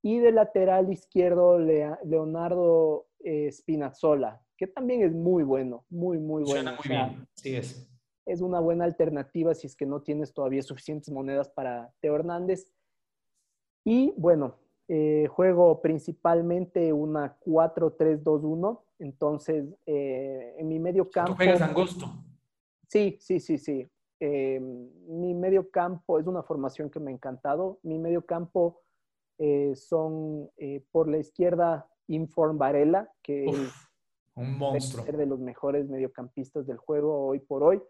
[0.02, 6.72] Y de lateral izquierdo, Leonardo eh, Spinazzola, que también es muy bueno, muy, muy bueno.
[6.72, 7.90] muy bien, sí es.
[8.28, 12.72] Es una buena alternativa si es que no tienes todavía suficientes monedas para Teo Hernández.
[13.84, 14.56] Y bueno,
[14.90, 21.32] Eh, juego principalmente una 4-3-2-1, entonces eh, en mi medio campo...
[21.32, 22.06] ¿Tú juegas angosto?
[22.88, 23.86] Sí, sí, sí, sí.
[24.22, 27.80] Eh, mi medio campo es una formación que me ha encantado.
[27.84, 28.82] Mi medio campo
[29.76, 30.50] son
[30.90, 33.72] por la izquierda Inform Varela, que es
[34.36, 35.06] un monstruo.
[35.06, 37.84] de los mejores mediocampistas del juego hoy por hoy.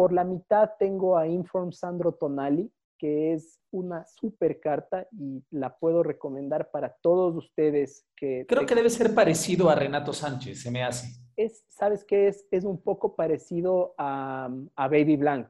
[0.00, 5.76] Por la mitad tengo a Inform Sandro Tonali, que es una super carta y la
[5.76, 8.46] puedo recomendar para todos ustedes que...
[8.48, 11.06] Creo que debe ser parecido a Renato Sánchez, se me hace.
[11.36, 12.46] Es, ¿Sabes qué es?
[12.50, 15.48] Es un poco parecido a, Baby Blank.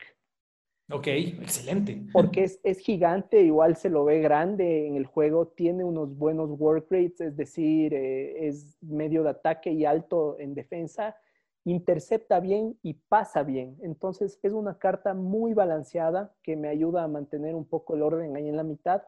[0.90, 2.02] Ok, excelente.
[2.12, 6.50] Porque es, es, gigante, igual se lo ve grande en el juego, tiene unos buenos
[6.58, 11.14] work rates, es decir, eh, es medio de ataque y alto en defensa
[11.64, 13.76] intercepta bien y pasa bien.
[13.82, 18.36] Entonces es una carta muy balanceada que me ayuda a mantener un poco el orden
[18.36, 19.02] ahí en la mitad.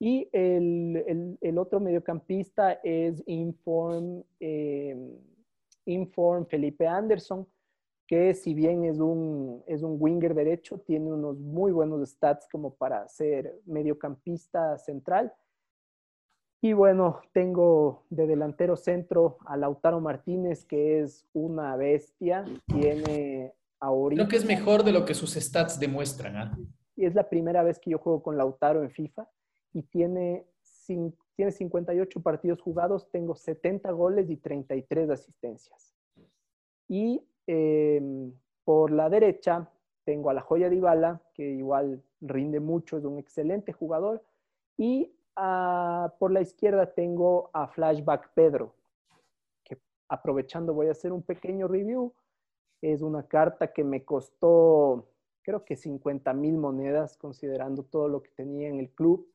[0.00, 5.18] Y el, otro mediocampista es Inform, em,
[5.86, 7.48] Inform Felipe Anderson,
[8.06, 12.74] que si bien es un, es un winger derecho, tiene unos muy buenos stats como
[12.74, 15.34] para ser mediocampista central
[16.60, 22.44] y bueno, tengo de delantero centro a Lautaro Martínez, que es una bestia.
[22.66, 24.22] Tiene ahorita.
[24.22, 26.36] Creo que es mejor de lo que sus stats demuestran.
[26.36, 26.58] ¿ah?
[26.96, 29.28] Y es la primera vez que yo juego con Lautaro en FIFA
[29.72, 30.46] y tiene,
[31.36, 35.94] tiene 58 partidos jugados, tengo 70 goles y 33 asistencias.
[36.88, 38.32] Y em,
[38.64, 39.70] por la derecha
[40.04, 44.24] tengo a la joya de Ibala, que igual rinde mucho, es un excelente jugador.
[44.76, 45.12] Y
[46.18, 48.74] por la izquierda tengo a Flashback Pedro,
[49.62, 52.12] que aprovechando voy a hacer un pequeño review.
[52.80, 55.08] Es una carta que me costó,
[55.42, 59.28] creo que 50 mil monedas, considerando todo lo que tenía en el club,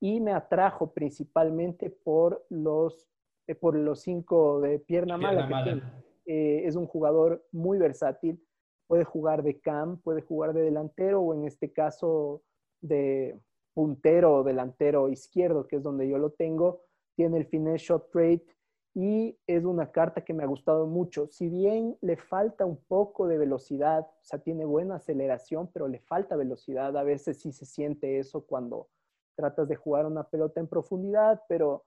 [0.00, 3.08] y me atrajo principalmente por los,
[3.46, 6.02] eh, por los cinco de pierna, mala.
[6.26, 8.40] Eh, es un jugador muy versátil,
[8.86, 12.42] puede jugar de cam, puede jugar de delantero o en este caso
[12.80, 13.38] de,
[13.74, 16.82] puntero o delantero izquierdo, que es donde yo lo tengo,
[17.14, 18.46] tiene el finish shot rate
[18.94, 21.28] y es una carta que me ha gustado mucho.
[21.28, 26.00] Si bien le falta un poco de velocidad, o sea, tiene buena aceleración, pero le
[26.00, 26.96] falta velocidad.
[26.96, 28.88] A veces sí se siente eso cuando
[29.36, 31.84] tratas de jugar una pelota en profundidad, pero...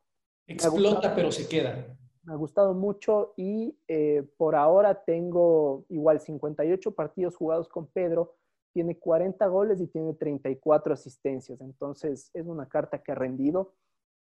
[0.48, 1.86] Explota, pero se queda.
[2.24, 8.36] Me ha gustado mucho y eh, por ahora tengo igual 58 partidos jugados con Pedro
[8.74, 11.62] tiene 40 goles y tiene 34 asistencias.
[11.62, 13.74] Entonces es una carta que ha rendido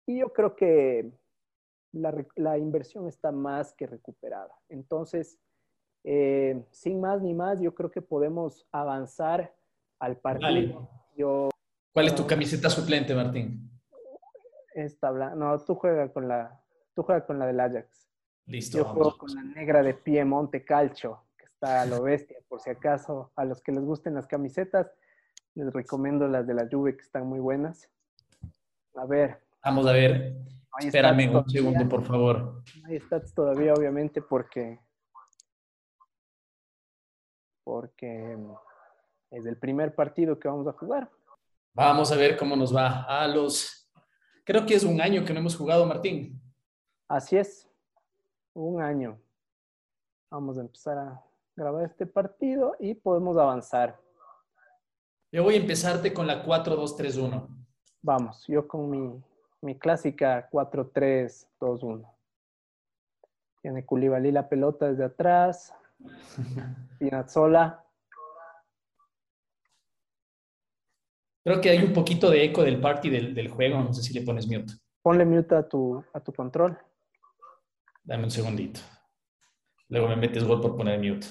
[0.06, 1.12] y yo creo que
[1.92, 4.54] la, inversión está más que recuperada.
[4.70, 5.40] Entonces,
[6.04, 9.56] eh, sin más ni más, yo creo que podemos avanzar
[10.00, 10.90] al partido.
[11.94, 13.70] ¿Cuál es tu camiseta suplente, Martín?
[14.74, 16.60] Esta no, tú juegas con la,
[16.96, 18.08] tú juegas con la del Ajax.
[18.46, 18.78] Listo.
[18.78, 21.24] Yo juego con la negra de Piemonte Calcio
[21.60, 22.38] está a lo bestia.
[22.48, 24.90] Por si acaso, a los que les gusten las camisetas,
[25.56, 27.90] les recomiendo las de la Juve que están muy buenas.
[28.96, 29.42] A ver.
[29.64, 30.38] Vamos a ver.
[30.80, 32.64] Espérame un segundo, por favor.
[32.86, 34.80] Hay stats todavía, obviamente, porque
[37.66, 38.38] porque
[39.30, 41.10] es el primer partido que vamos a jugar.
[41.74, 43.88] Vamos a ver cómo nos va a los...
[44.44, 46.42] Creo que es un año que no hemos jugado, Martín.
[47.08, 47.70] Así es,
[48.54, 49.22] un año.
[50.32, 51.29] Vamos a empezar a
[51.60, 54.00] grabar este partido y podemos avanzar.
[55.32, 57.48] Yo voy a empezarte con la 4-2-3-1.
[58.02, 59.22] Vamos, yo con mi,
[59.62, 62.10] mi clásica 4-3-2-1.
[63.62, 65.74] Tiene Culibalí la pelota desde atrás.
[67.00, 67.86] Pinazzola.
[71.44, 73.82] Creo que hay un poquito de eco del party del, del, juego.
[73.82, 74.74] No sé si le pones mute.
[75.02, 76.78] Ponle mute a tu, a tu control.
[78.04, 78.80] Dame un segundito.
[79.90, 81.28] Luego me metes gol por poner mute.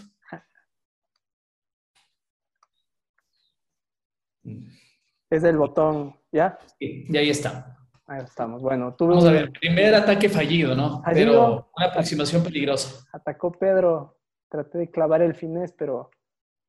[5.31, 6.59] Es el botón, ¿ya?
[6.79, 7.77] Sí, y ahí está.
[8.07, 8.63] Ahí estamos.
[8.63, 11.03] Bueno, tuve Vamos a ver, primer ataque fallido, ¿no?
[11.13, 13.07] Pero una aproximación peligrosa.
[13.13, 16.11] Atacó Pedro, traté de clavar el finés, pero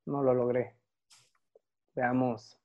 [0.05, 0.75] no lo logré.
[1.95, 2.57] Veamos.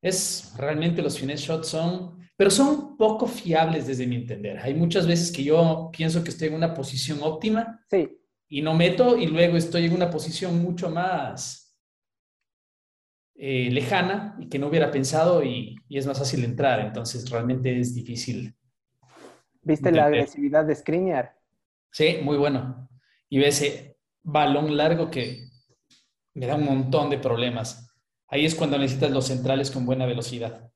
[0.00, 4.58] Es realmente los finés shots son, pero son poco fiables desde mi entender.
[4.58, 7.84] Hay muchas veces que yo pienso que estoy en una posición óptima.
[7.90, 8.16] Sí.
[8.48, 11.69] Y no meto y luego estoy en una posición mucho más
[13.42, 16.78] eh, lejana y que no hubiera pensado y, es más fácil entrar.
[16.80, 18.54] Entonces, realmente es difícil.
[19.62, 21.34] ¿Viste la agresividad de Skriniar?
[21.90, 22.90] Sí, muy bueno.
[23.30, 25.48] Y ve ese balón largo que
[26.34, 27.96] me da un montón de problemas.
[28.28, 30.70] Ahí es cuando necesitas los centrales con buena velocidad.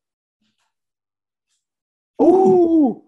[2.16, 2.98] Uh,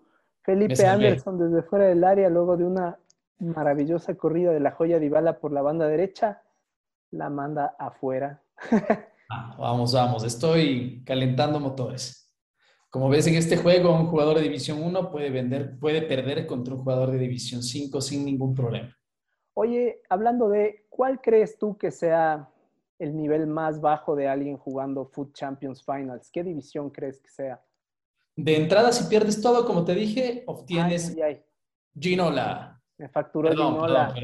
[0.42, 2.99] Felipe Anderson desde fuera del área, luego de una
[3.38, 6.42] maravillosa corrida de la joya de Ibala por la banda derecha,
[7.11, 8.42] la manda afuera.
[9.29, 12.33] Ah, vamos, vamos, estoy calentando motores.
[12.91, 16.75] Como ves en este juego, un jugador de División 1 puede, vender, puede perder contra
[16.75, 18.97] un jugador de División 5 sin ningún problema.
[19.55, 22.49] Oye, hablando de, ¿cuál crees tú que sea
[22.99, 26.31] el nivel más bajo de alguien jugando Food Champions Finals?
[26.31, 27.61] ¿Qué división crees que sea?
[28.37, 31.17] De entrada, si pierdes todo, como te dije, obtienes
[31.99, 32.81] Ginola.
[32.99, 34.15] Me facturó Ginola.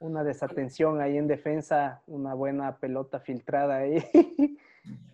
[0.00, 4.02] Una desatención ahí en defensa, una buena pelota filtrada ahí.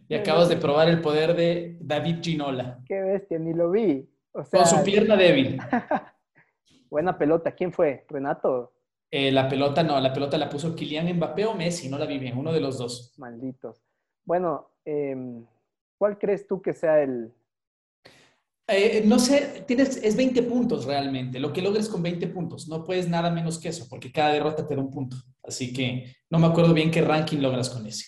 [0.07, 2.79] Y acabas de probar el poder de David Ginola.
[2.87, 4.07] Qué bestia, ni lo vi.
[4.31, 5.59] Con su pierna débil.
[6.91, 7.53] buena pelota.
[7.53, 8.05] ¿Quién fue?
[8.09, 8.73] ¿Renato?
[9.11, 12.19] Eh, la pelota no, la pelota la puso Kylian Mbappé o Messi, no la vi
[12.19, 13.15] bien, uno de los dos.
[13.17, 13.83] Malditos.
[14.25, 15.47] Bueno, em,
[15.97, 17.33] ¿cuál crees tú que sea el,
[18.67, 22.67] eh, no sé, tienes, es 20 puntos realmente, lo que logres con 20 puntos.
[22.69, 25.17] No puedes nada menos que eso, porque cada derrota te da un punto.
[25.43, 28.07] Así que no me acuerdo bien qué ranking logras con ese.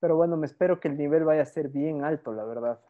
[0.00, 2.80] Pero bueno, me espero que el nivel vaya a ser bien alto, la verdad.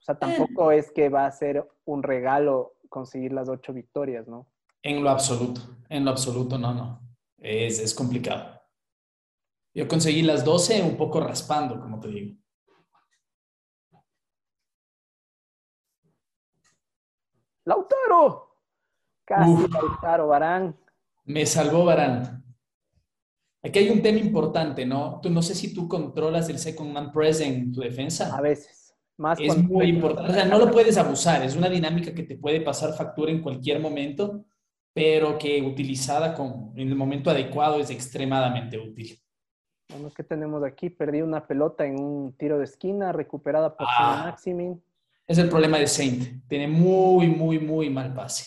[0.00, 4.46] O sea, tampoco es que va a ser un regalo conseguir las ocho victorias, ¿no?
[4.82, 7.00] En lo absoluto, en lo absoluto, no, no.
[7.38, 8.59] Es, es complicado.
[9.72, 12.36] Yo conseguí las 12 un poco raspando, como te digo.
[17.64, 18.56] Lautaro.
[19.24, 20.76] Casi Lautaro, Barán.
[21.24, 22.44] Me salvó Barán.
[23.62, 25.20] Aquí hay un tema importante, ¿no?
[25.22, 28.34] Tú no sé si tú controlas el second man press en tu defensa.
[28.34, 28.96] A veces.
[29.18, 30.30] Más es muy importante.
[30.30, 31.44] O sea, no lo puedes abusar.
[31.44, 34.46] Es una dinámica que te puede pasar factura en cualquier momento,
[34.94, 39.20] pero que utilizada con, en el momento adecuado es extremadamente útil.
[39.90, 40.88] Bueno, ¿qué tenemos aquí?
[40.88, 44.82] Perdí una pelota en un tiro de esquina, recuperada por ah, Maximin.
[45.26, 46.46] Es el problema de Saint.
[46.48, 48.44] Tiene muy, muy, muy mal pase.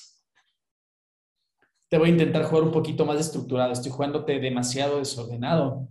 [1.90, 3.72] Te voy a intentar jugar un poquito más estructurado.
[3.72, 5.88] Estoy jugándote demasiado desordenado.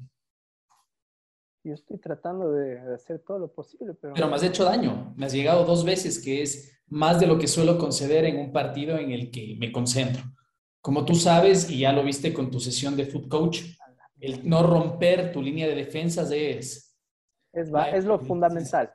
[1.64, 4.14] Yo estoy tratando de, hacer todo lo posible, pero...
[4.14, 5.14] Pero me has hecho daño.
[5.16, 8.52] Me has llegado dos veces, que es más de lo que suelo conceder en un
[8.52, 10.24] partido en el que me concentro.
[10.80, 13.60] Como tú sabes, y ya lo viste con tu sesión de foot coach,
[14.22, 16.96] el no romper tu línea de defensas es...
[17.52, 18.94] Es, lo fundamental.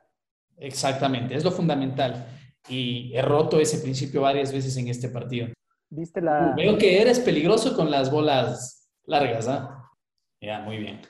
[0.56, 2.26] Exactamente, es lo fundamental.
[2.68, 5.48] Y he roto ese principio varias veces en este partido.
[5.90, 6.54] ¿Viste la...
[6.56, 9.84] Veo que eres peligroso con las bolas largas, ¿ah?
[10.40, 11.02] Ya, muy bien.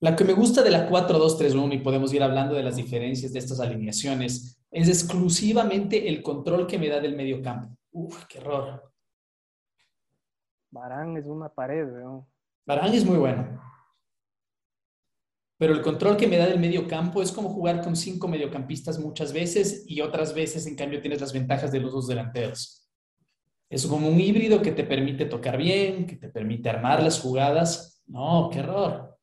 [0.00, 3.38] La que me gusta de la 4-2-3-1, y podemos ir hablando de las diferencias de
[3.38, 7.74] estas alineaciones, es exclusivamente el control que me da del medio campo.
[7.90, 8.92] Uf, qué error.
[10.70, 12.28] Barán es una pared, ¿no?
[12.70, 13.60] Barán es muy bueno.
[15.58, 19.00] Pero el control que me da del medio campo es como jugar con cinco mediocampistas
[19.00, 22.88] muchas veces y otras veces, en cambio, tienes las ventajas de los dos delanteros.
[23.68, 28.04] Es como un híbrido que te permite tocar bien, que te permite armar las jugadas.
[28.06, 29.18] No, qué error.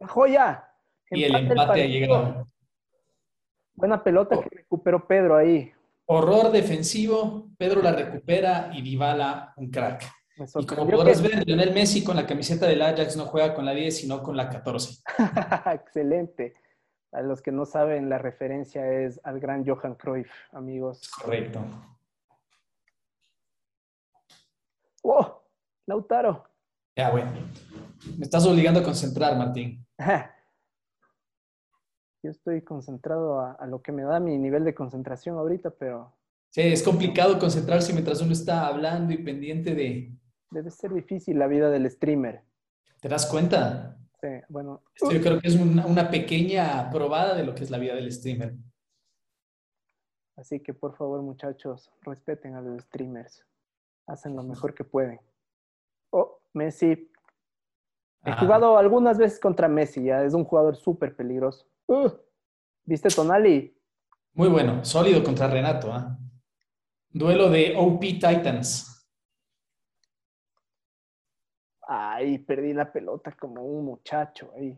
[0.00, 0.68] Joya.
[1.08, 2.48] Y el empate ha llegado.
[3.74, 5.72] Buena pelota que recuperó Pedro ahí.
[6.12, 10.04] Horror defensivo, Pedro la recupera y Dybala un crack.
[10.36, 13.72] Y como podrás ver, Lionel Messi con la camiseta del Ajax no juega con la
[13.72, 15.02] 10, sino con la 14.
[15.72, 16.54] Excelente.
[17.12, 21.10] A los que no saben, la referencia es al gran Johan Cruyff, amigos.
[21.22, 21.60] Correcto.
[25.02, 25.42] ¡Oh!
[25.86, 26.44] Lautaro.
[26.94, 27.30] Ya, bueno.
[28.18, 29.86] Me estás obligando a concentrar, Martín.
[32.22, 36.14] yo estoy concentrado a, lo que me da mi nivel de concentración ahorita, pero...
[36.50, 40.12] Sí, es complicado concentrarse mientras uno está hablando y pendiente de...
[40.50, 42.42] Debe ser difícil la vida del streamer.
[43.00, 43.96] ¿Te das cuenta?
[44.20, 44.82] Sí, bueno.
[45.00, 48.12] yo creo que es una, una pequeña probada de lo que es la vida del
[48.12, 48.54] streamer.
[50.36, 53.44] Así que por favor, muchachos, respeten a los streamers.
[54.06, 55.20] Hacen lo mejor que pueden.
[56.10, 57.10] Oh, Messi.
[58.24, 61.66] He jugado algunas veces contra Messi, ya es un jugador súper peligroso.
[61.92, 62.10] Uh,
[62.84, 63.78] ¿Viste Tonali?
[64.32, 65.92] Muy bueno, sólido contra Renato.
[65.92, 66.18] ¿ah?
[67.10, 69.06] Duelo de OP Titans.
[71.86, 74.74] Ay, perdí la pelota como un muchacho ahí.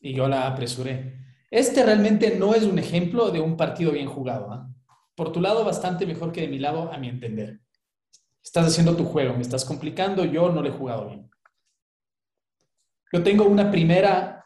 [0.00, 1.20] Y yo la apresuré.
[1.52, 4.50] Este realmente no es un ejemplo de un partido bien jugado.
[4.50, 4.68] ¿ah?
[5.14, 7.60] Por tu lado, bastante mejor que de mi lado, a mi entender.
[8.42, 11.30] Estás haciendo tu juego, me estás complicando, yo no le he jugado bien.
[13.12, 14.39] Yo tengo una primera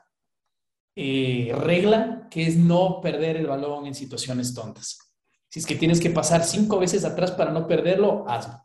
[0.97, 4.99] eh, regla que es no perder el balón en situaciones tontas.
[5.49, 8.61] Si es que tienes que pasar cinco veces atrás para no perderlo, hazlo.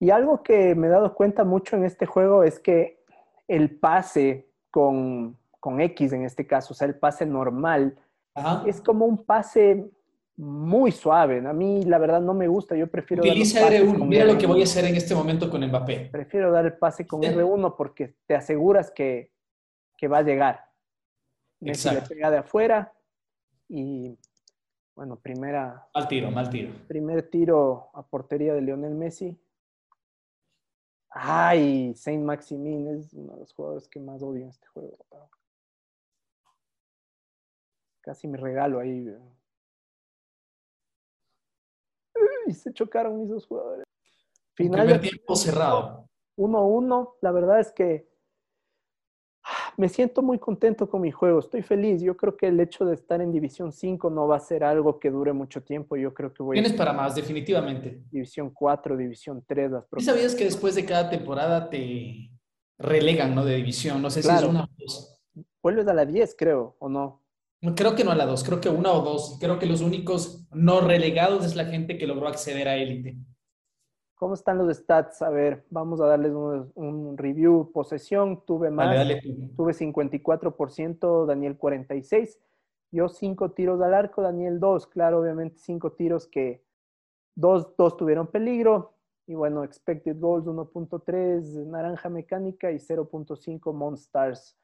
[0.00, 3.02] Y algo que me he dado cuenta mucho en este juego es que
[3.48, 7.98] el pase con, con X en este caso, o sea, el pase normal,
[8.66, 9.90] es como un pase
[10.36, 11.44] muy suave.
[11.46, 12.76] A mí, la verdad, no me gusta.
[12.76, 13.22] Yo prefiero.
[13.22, 14.06] Utiliza R1.
[14.06, 16.10] Mira lo que voy a hacer en este momento con Mbappé.
[16.12, 19.32] Prefiero dar el pase con R1 porque te aseguras que,
[19.96, 20.67] que va a llegar.
[21.60, 22.92] Messi le pega de afuera
[23.68, 24.18] y,
[24.94, 25.88] bueno, primera.
[25.94, 26.72] Mal tiro, mal tiro.
[26.86, 29.40] Primer tiro a portería de Lionel Messi.
[31.10, 34.96] Ay, Saint Maximin es uno de los jugadores que más odio en este juego.
[38.00, 39.14] Casi me regalo ahí.
[42.46, 43.84] Y se chocaron mis dos jugadores.
[44.54, 46.08] Final de tiempo cerrado.
[46.36, 47.16] 1-1.
[47.20, 48.08] La verdad es que
[49.78, 51.38] me siento muy contento con mi juego.
[51.38, 52.02] Estoy feliz.
[52.02, 54.98] Yo creo que el hecho de estar en División 5 no va a ser algo
[54.98, 55.96] que dure mucho tiempo.
[55.96, 58.02] Yo creo que voy Tienes para más, definitivamente.
[58.10, 59.70] División 4, División 3.
[59.70, 62.28] Las ¿Y sabías que después de cada temporada te
[62.76, 63.44] relegan, ¿no?
[63.44, 64.02] De división.
[64.02, 65.22] No sé si es una o dos.
[65.62, 67.22] Vuelves a la 10, creo, ¿o no?
[67.76, 69.38] Creo que no a la 2, creo que una o dos.
[69.40, 73.16] Creo que los únicos no relegados es la gente que logró acceder a élite.
[74.18, 75.22] ¿Cómo están los stats?
[75.22, 77.70] A ver, vamos a darles un, review.
[77.72, 79.06] Posesión, tuve más.
[79.56, 82.36] Tuve 54%, Daniel 46%.
[82.90, 84.86] Yo 5 tiros al arco, Daniel 2.
[84.88, 86.64] Claro, obviamente 5 tiros que
[87.36, 88.94] dos, dos tuvieron peligro.
[89.26, 94.56] Y bueno, expected goals 1.3, naranja mecánica y 0.5 Monstars.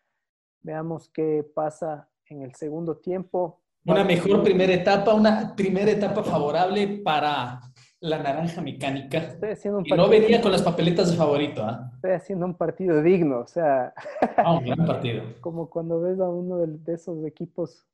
[0.62, 3.60] Veamos qué pasa en el segundo tiempo.
[3.86, 7.60] Una mejor primera etapa, una primera etapa favorable para
[8.04, 9.18] la naranja mecánica.
[9.18, 11.64] Estoy haciendo un partido, y no venía con las papeletas de favorito.
[11.64, 11.90] ¿ah?
[11.94, 13.94] Estoy haciendo un partido digno, o sea.
[14.36, 15.24] Ah, un gran partido.
[15.40, 17.86] Como cuando ves a uno de, esos equipos,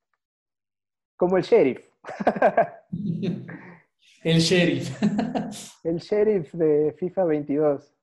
[1.17, 1.89] como el sheriff.
[4.25, 5.01] el sheriff.
[5.85, 7.95] el sheriff de FIFA 22.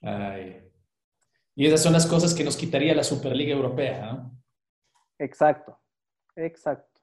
[0.00, 0.62] Ay.
[1.56, 4.40] Y esas son las cosas que nos quitaría la Superliga Europea, ¿no?
[5.18, 5.78] Exacto,
[6.36, 7.02] exacto.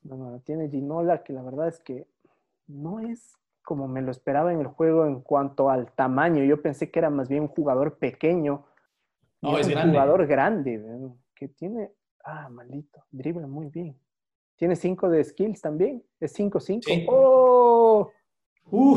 [0.00, 2.13] Bueno, tiene Ginola, que la verdad es que
[2.66, 6.44] no es como me lo esperaba en el juego en cuanto al tamaño.
[6.44, 8.66] Yo pensé que era más bien un jugador pequeño.
[9.40, 9.92] No, es, un grande.
[9.92, 11.90] jugador grande, que tiene,
[12.24, 13.98] ah, maldito, dribla muy bien.
[14.56, 16.04] Tiene cinco de skills también.
[16.20, 17.06] Es 5-5.
[17.08, 18.10] ¡Oh!
[18.70, 18.96] ¡Uh!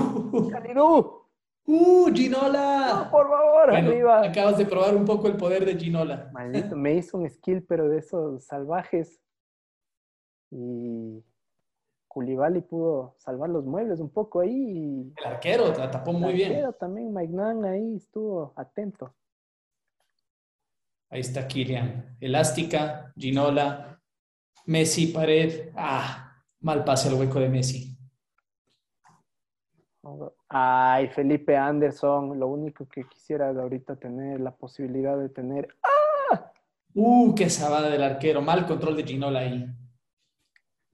[1.66, 3.10] ¡Uh, Ginola!
[3.12, 4.24] por favor, arriba.
[4.24, 6.30] Acabas de probar un poco el poder de Ginola.
[6.32, 9.20] Maldito, me hizo un skill, pero de esos salvajes.
[10.52, 11.24] Y
[12.18, 15.14] Koulibaly pudo salvar los muebles un poco ahí.
[15.18, 16.52] El arquero la tapó muy bien.
[16.52, 19.14] El arquero también, Mike ahí estuvo atento.
[21.12, 22.18] Ahí está Kylian.
[22.20, 24.02] Elástica, Ginola,
[24.66, 25.70] Messi, pared.
[25.76, 27.96] Ah, mal pase al hueco de Messi.
[30.50, 35.68] Ay, Felipe Anderson, lo único que quisiera de ahorita tener la posibilidad de tener.
[35.84, 36.52] ¡Ah!
[36.96, 38.42] Uh, qué sabada del arquero.
[38.42, 39.68] Mal control de Ginola ahí.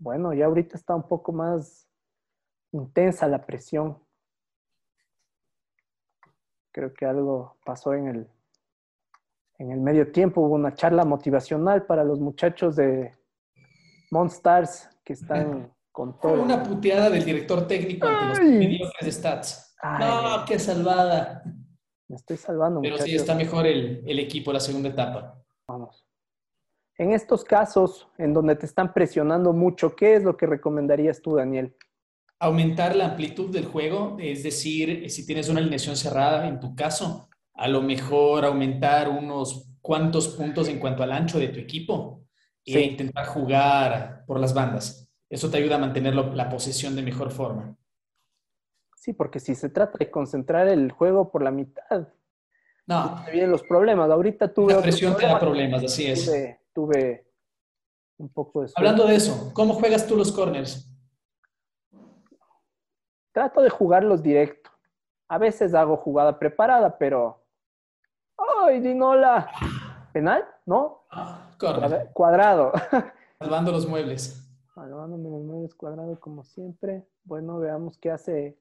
[0.03, 1.87] Bueno, ya ahorita está un poco más
[2.73, 3.97] intensa la presión.
[6.73, 8.27] Creo que algo pasó en el,
[9.59, 10.41] en el medio tiempo.
[10.41, 13.15] Hubo una charla motivacional para los muchachos de
[14.11, 16.43] Monstars que están con todo.
[16.43, 19.77] Una puteada del director técnico ante los mediocres de stats.
[19.81, 21.43] no, qué salvada.
[22.09, 22.81] Me estoy salvando.
[22.81, 25.42] Pero sí, está mejor el, el equipo la segunda etapa.
[26.97, 31.35] En estos casos en donde te están presionando mucho, ¿qué es lo que recomendarías tú,
[31.35, 31.75] Daniel?
[32.39, 37.29] Aumentar la amplitud del juego, es decir, si tienes una alineación cerrada, en tu caso,
[37.55, 42.25] a lo mejor aumentar unos cuantos puntos en cuanto al ancho de tu equipo
[42.65, 45.09] e intentar jugar por las bandas.
[45.29, 47.75] Eso te ayuda a mantener la posesión de mejor forma.
[48.95, 52.07] Sí, porque si se trata de concentrar el juego por la mitad,
[52.85, 53.23] no.
[53.31, 54.09] vienen los problemas.
[54.09, 54.73] Ahorita tuve.
[54.73, 56.31] La presión te da problemas, así es.
[56.73, 57.27] Tuve,
[58.17, 58.71] un poco de.
[58.75, 60.89] Hablando de eso, ¿cómo juegas tú los corners?
[63.31, 64.69] Trato de jugarlos directo.
[65.27, 67.43] A veces hago jugada preparada, pero.
[68.37, 69.49] ¡Ay, Dinola!
[70.11, 70.45] ¿Penal?
[70.65, 71.05] ¿No?
[71.11, 71.55] Ah,
[72.13, 72.71] Cuadrado.
[73.39, 74.39] Salvando los muebles.
[74.73, 77.07] Salvándome los muebles cuadrado como siempre.
[77.23, 78.59] Bueno, veamos qué hace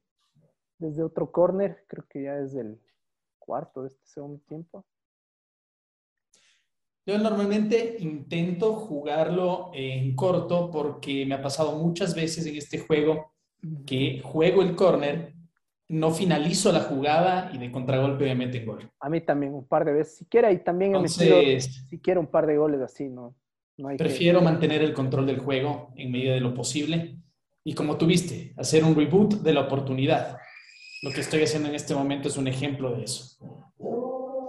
[0.78, 1.84] desde otro corner.
[1.88, 2.80] Creo que ya es el
[3.38, 4.84] cuarto de este segundo tiempo.
[7.04, 13.32] Yo normalmente intento jugarlo en corto porque me ha pasado muchas veces en este juego
[13.86, 15.34] que juego el corner,
[15.88, 18.90] no finalizo la jugada y de contragolpe me meten gol.
[19.00, 22.28] A mí también un par de veces, siquiera, y también Entonces, he metido siquiera un
[22.28, 23.34] par de goles así, ¿no?
[23.98, 27.16] prefiero mantener el control del juego en medida de lo posible
[27.64, 30.36] y como tuviste, hacer un reboot de la oportunidad.
[31.02, 33.38] Lo que estoy haciendo en este momento es un ejemplo de eso.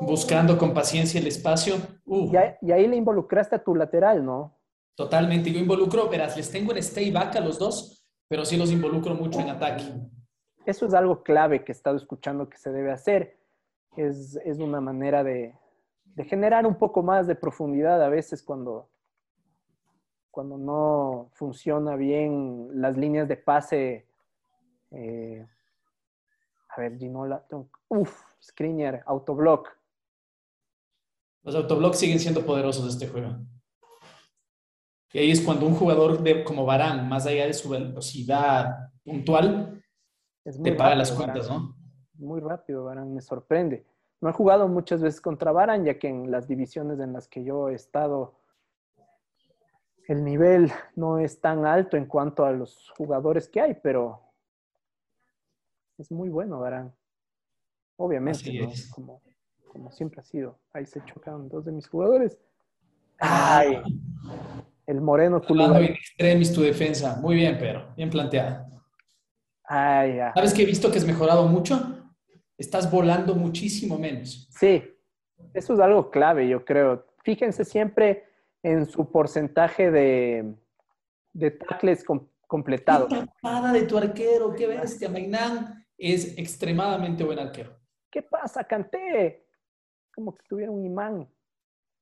[0.01, 1.75] Buscando con paciencia el espacio.
[2.05, 2.31] Uh.
[2.61, 4.57] Y, ahí, le involucraste a tu lateral, ¿no?
[4.95, 5.51] Totalmente.
[5.51, 9.15] Yo involucro, verás, les tengo en stay back a los dos, pero sí los involucro
[9.15, 9.83] mucho en ataque.
[10.65, 13.37] Eso es algo clave que he estado escuchando que se debe hacer.
[13.97, 15.55] Es, es una manera de,
[16.15, 18.89] de generar un poco más de profundidad a veces cuando,
[20.31, 24.07] cuando no funciona bien las líneas de pase.
[24.91, 25.45] Eh,
[26.69, 27.45] a ver, Ginola,
[27.89, 29.69] uff, Skriniar, Autoblock.
[31.43, 33.35] Los autoblocks siguen siendo poderosos de este juego.
[35.11, 39.83] Y ahí es cuando un jugador de, como Barán, más allá de su velocidad puntual,
[40.63, 41.75] te paga las cuentas, ¿no?
[42.15, 43.85] Muy rápido, Barán, me sorprende.
[44.21, 47.43] No he jugado muchas veces contra Baran, ya que en las divisiones en las que
[47.43, 48.39] yo he estado,
[50.07, 54.21] el nivel no es tan alto en cuanto a los jugadores que hay, pero
[55.97, 56.95] es muy bueno Baran.
[57.97, 59.21] Obviamente, como,
[59.73, 60.57] como, siempre ha sido.
[60.71, 62.39] Ahí se chocaron dos de mis jugadores.
[63.19, 63.81] ¡Ay!
[64.85, 65.75] El moreno culito.
[65.79, 67.17] extremis tu defensa.
[67.21, 68.69] Muy bien, pero bien planteada.
[69.65, 71.99] Ay, ¿Sabes que he visto que has mejorado mucho?
[72.57, 74.47] estás volando muchísimo menos.
[74.51, 74.83] Sí,
[75.53, 77.05] eso es algo clave, yo creo.
[77.23, 78.25] Fíjense siempre
[78.61, 80.53] en su porcentaje de,
[81.33, 82.05] de tackles
[82.47, 83.09] completados.
[83.09, 85.09] Qué de tu arquero, qué bestia.
[85.09, 87.75] Mainán es extremadamente buen arquero.
[88.09, 89.42] ¿Qué pasa, Canté?
[90.13, 91.27] Como que tuviera un imán.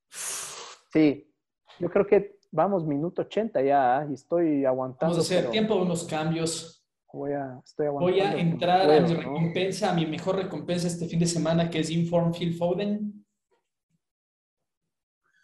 [0.09, 1.31] Sí,
[1.79, 4.07] yo creo que vamos minuto 80 ya ¿ah?
[4.09, 5.13] y estoy aguantando.
[5.13, 6.77] Vamos a hacer tiempo de unos cambios.
[7.13, 11.19] Voy a, estoy Voy a entrar a mi recompensa, a mi mejor recompensa este fin
[11.19, 13.25] de semana, que es Inform Phil Foden.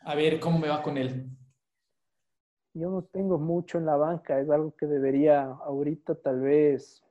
[0.02, 1.30] A ver cómo me va con él.
[2.74, 7.04] Yo no tengo mucho en la banca, es algo que debería ahorita tal vez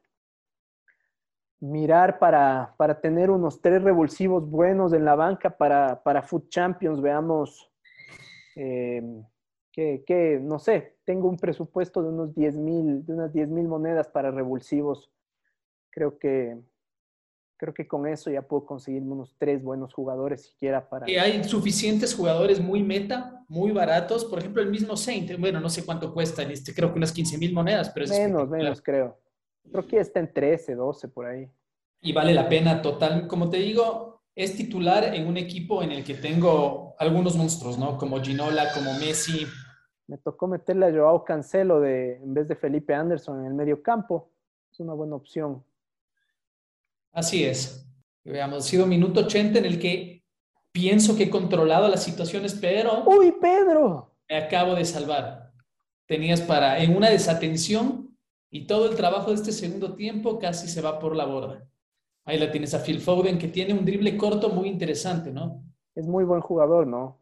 [1.61, 7.01] mirar para, para tener unos tres revulsivos buenos en la banca para, para Food Champions.
[7.01, 7.71] Veamos
[8.57, 9.03] eh,
[9.73, 14.09] que, no sé, tengo un presupuesto de unos 10 mil, de unas 10 mil monedas
[14.09, 15.11] para revulsivos.
[15.91, 16.57] Creo que,
[17.59, 21.11] creo que con eso ya puedo conseguir unos tres buenos jugadores siquiera para...
[21.11, 24.25] Y hay suficientes jugadores muy meta, muy baratos.
[24.25, 27.37] Por ejemplo, el mismo Saint, bueno, no sé cuánto cuesta, este, creo que unas 15
[27.37, 29.19] mil monedas, pero es Menos, menos creo.
[29.71, 31.51] Creo que está en 13, 12 por ahí.
[32.01, 33.27] Y vale la pena total.
[33.27, 37.97] Como te digo, es titular en un equipo en el que tengo algunos monstruos, ¿no?
[37.97, 39.47] Como Ginola, como Messi,
[40.09, 43.83] me tocó meterle a Joao Cancelo de, en vez de Felipe Anderson en el medio
[43.83, 44.31] campo.
[44.71, 45.65] Es una buena opción.
[47.13, 47.85] Así es.
[48.25, 50.25] Veamos, ha sido minuto 80 en el que
[50.71, 53.05] pienso que he controlado las situaciones, pero...
[53.05, 54.13] ¡Uy, Pedro!
[54.29, 55.53] Me acabo de salvar.
[56.07, 58.06] Tenías para, en una desatención
[58.51, 61.69] y todo el trabajo de este segundo tiempo casi se va por la borda.
[62.25, 65.63] Ahí la tienes a Phil Foden, que tiene un drible corto muy interesante, ¿no?
[65.95, 67.21] Es muy buen jugador, ¿no?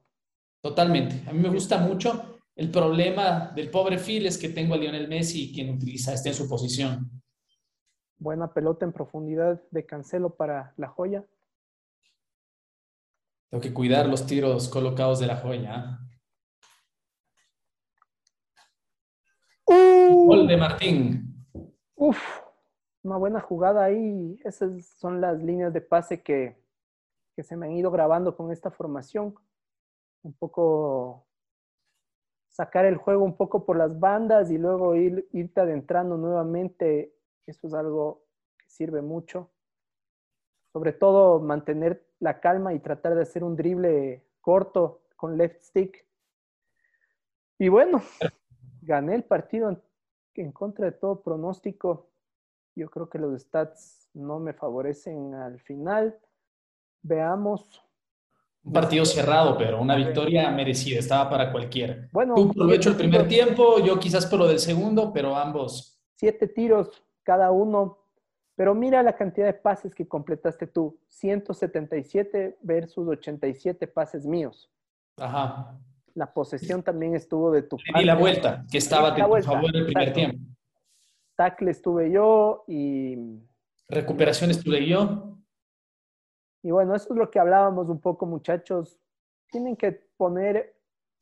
[0.63, 1.29] Totalmente.
[1.29, 2.41] A mí me gusta mucho.
[2.57, 6.35] El problema del pobre Phil es que tengo a Lionel Messi quien utiliza este en
[6.35, 7.23] su posición.
[8.17, 11.25] Buena pelota en profundidad de Cancelo para la joya.
[13.51, 16.01] Tengo que cuidar los tiros colocados de la joya.
[16.01, 16.14] Uh.
[20.11, 21.47] Gol de Martín.
[21.95, 22.19] Uf,
[23.03, 24.39] una buena jugada ahí.
[24.45, 26.57] Esas son las líneas de pase que,
[27.35, 29.35] que se me han ido grabando con esta formación.
[30.23, 31.27] Un poco
[32.55, 37.13] sacar el juego un poco por las bandas y luego ir, irte adentrando nuevamente,
[37.47, 38.27] eso es algo
[38.57, 39.51] que sirve mucho.
[40.73, 46.07] Sobre todo mantener la calma y tratar de hacer un drible corto con left stick.
[47.59, 48.03] Y bueno,
[48.83, 49.69] gané el partido
[50.43, 52.11] en, contra de todo pronóstico.
[52.75, 56.19] Yo creo que los stats no me favorecen al final.
[57.03, 57.85] Veamos
[58.65, 62.09] un partido cerrado, pero una victoria merecida, estaba para cualquiera.
[62.11, 66.01] Bueno, Tú aprovecho el primer tiempo, yo quizás por lo del segundo, pero ambos.
[66.15, 67.99] Siete tiros cada uno,
[68.57, 74.71] pero mira la cantidad de pases que completaste tú, 177 versus 87 pases míos.
[75.19, 75.79] Ajá.
[76.15, 78.03] La posesión también estuvo de tu parte.
[78.03, 80.39] Y la vuelta, que estaba de tu favor en el primer tiempo.
[81.37, 83.17] Tackle estuve yo y...
[83.89, 85.39] Recuperación estuve yo.
[86.63, 88.99] Y bueno, eso es lo que hablábamos un poco, muchachos.
[89.51, 90.77] Tienen que poner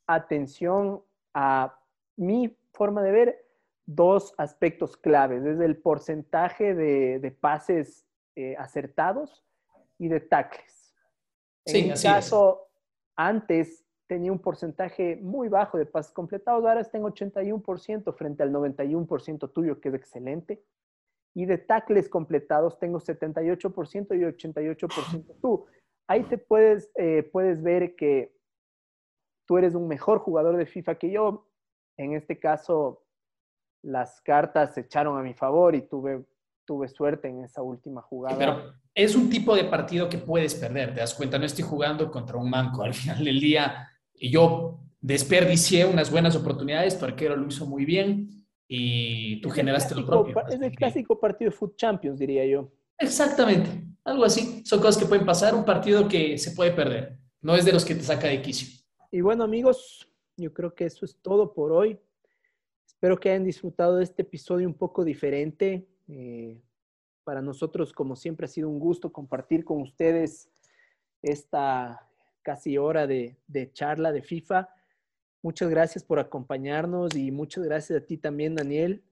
[0.07, 1.77] atención a
[2.15, 3.45] mi forma de ver
[3.85, 5.43] dos aspectos claves.
[5.43, 9.43] Es el porcentaje de, pases eh, acertados
[9.97, 10.93] y de tackles.
[11.65, 12.69] En mi caso,
[13.15, 18.51] antes tenía un porcentaje muy bajo de pases completados, ahora está en 81% frente al
[18.51, 20.63] 91% tuyo, que es excelente.
[21.33, 25.65] Y de tackles completados tengo 78% y 88% tú.
[26.07, 28.37] Ahí te puedes, eh, puedes ver que
[29.47, 31.49] tú eres un mejor jugador de FIFA que yo.
[31.97, 33.03] En este caso,
[33.81, 36.23] las cartas se echaron a mi favor y tuve,
[36.65, 38.37] tuve suerte en esa última jugada.
[38.37, 42.11] Pero es un tipo de partido que puedes perder, te das cuenta, no estoy jugando
[42.11, 42.83] contra un manco.
[42.83, 48.45] Al final del día, yo desperdicié unas buenas oportunidades, tu arquero lo hizo muy bien
[48.67, 50.35] y tú generaste lo propio.
[50.47, 52.71] Es el clásico partido de Foot Champions, diría yo.
[52.97, 53.69] Exactamente,
[54.05, 54.61] algo así.
[54.65, 57.17] Son cosas que pueden pasar, un partido que se puede perder.
[57.41, 58.67] No es de los que te saca de quicio.
[59.11, 61.99] Y bueno, amigos, yo creo que eso es todo por hoy.
[62.87, 65.85] Espero que hayan disfrutado de este episodio un poco diferente.
[66.07, 66.61] Eh,
[67.23, 70.49] para nosotros, como siempre, ha sido un gusto compartir con ustedes
[71.21, 72.09] esta
[72.43, 73.37] casi hora de,
[73.73, 74.69] charla de FIFA.
[75.41, 79.03] Muchas gracias por acompañarnos y muchas gracias a ti también, Daniel.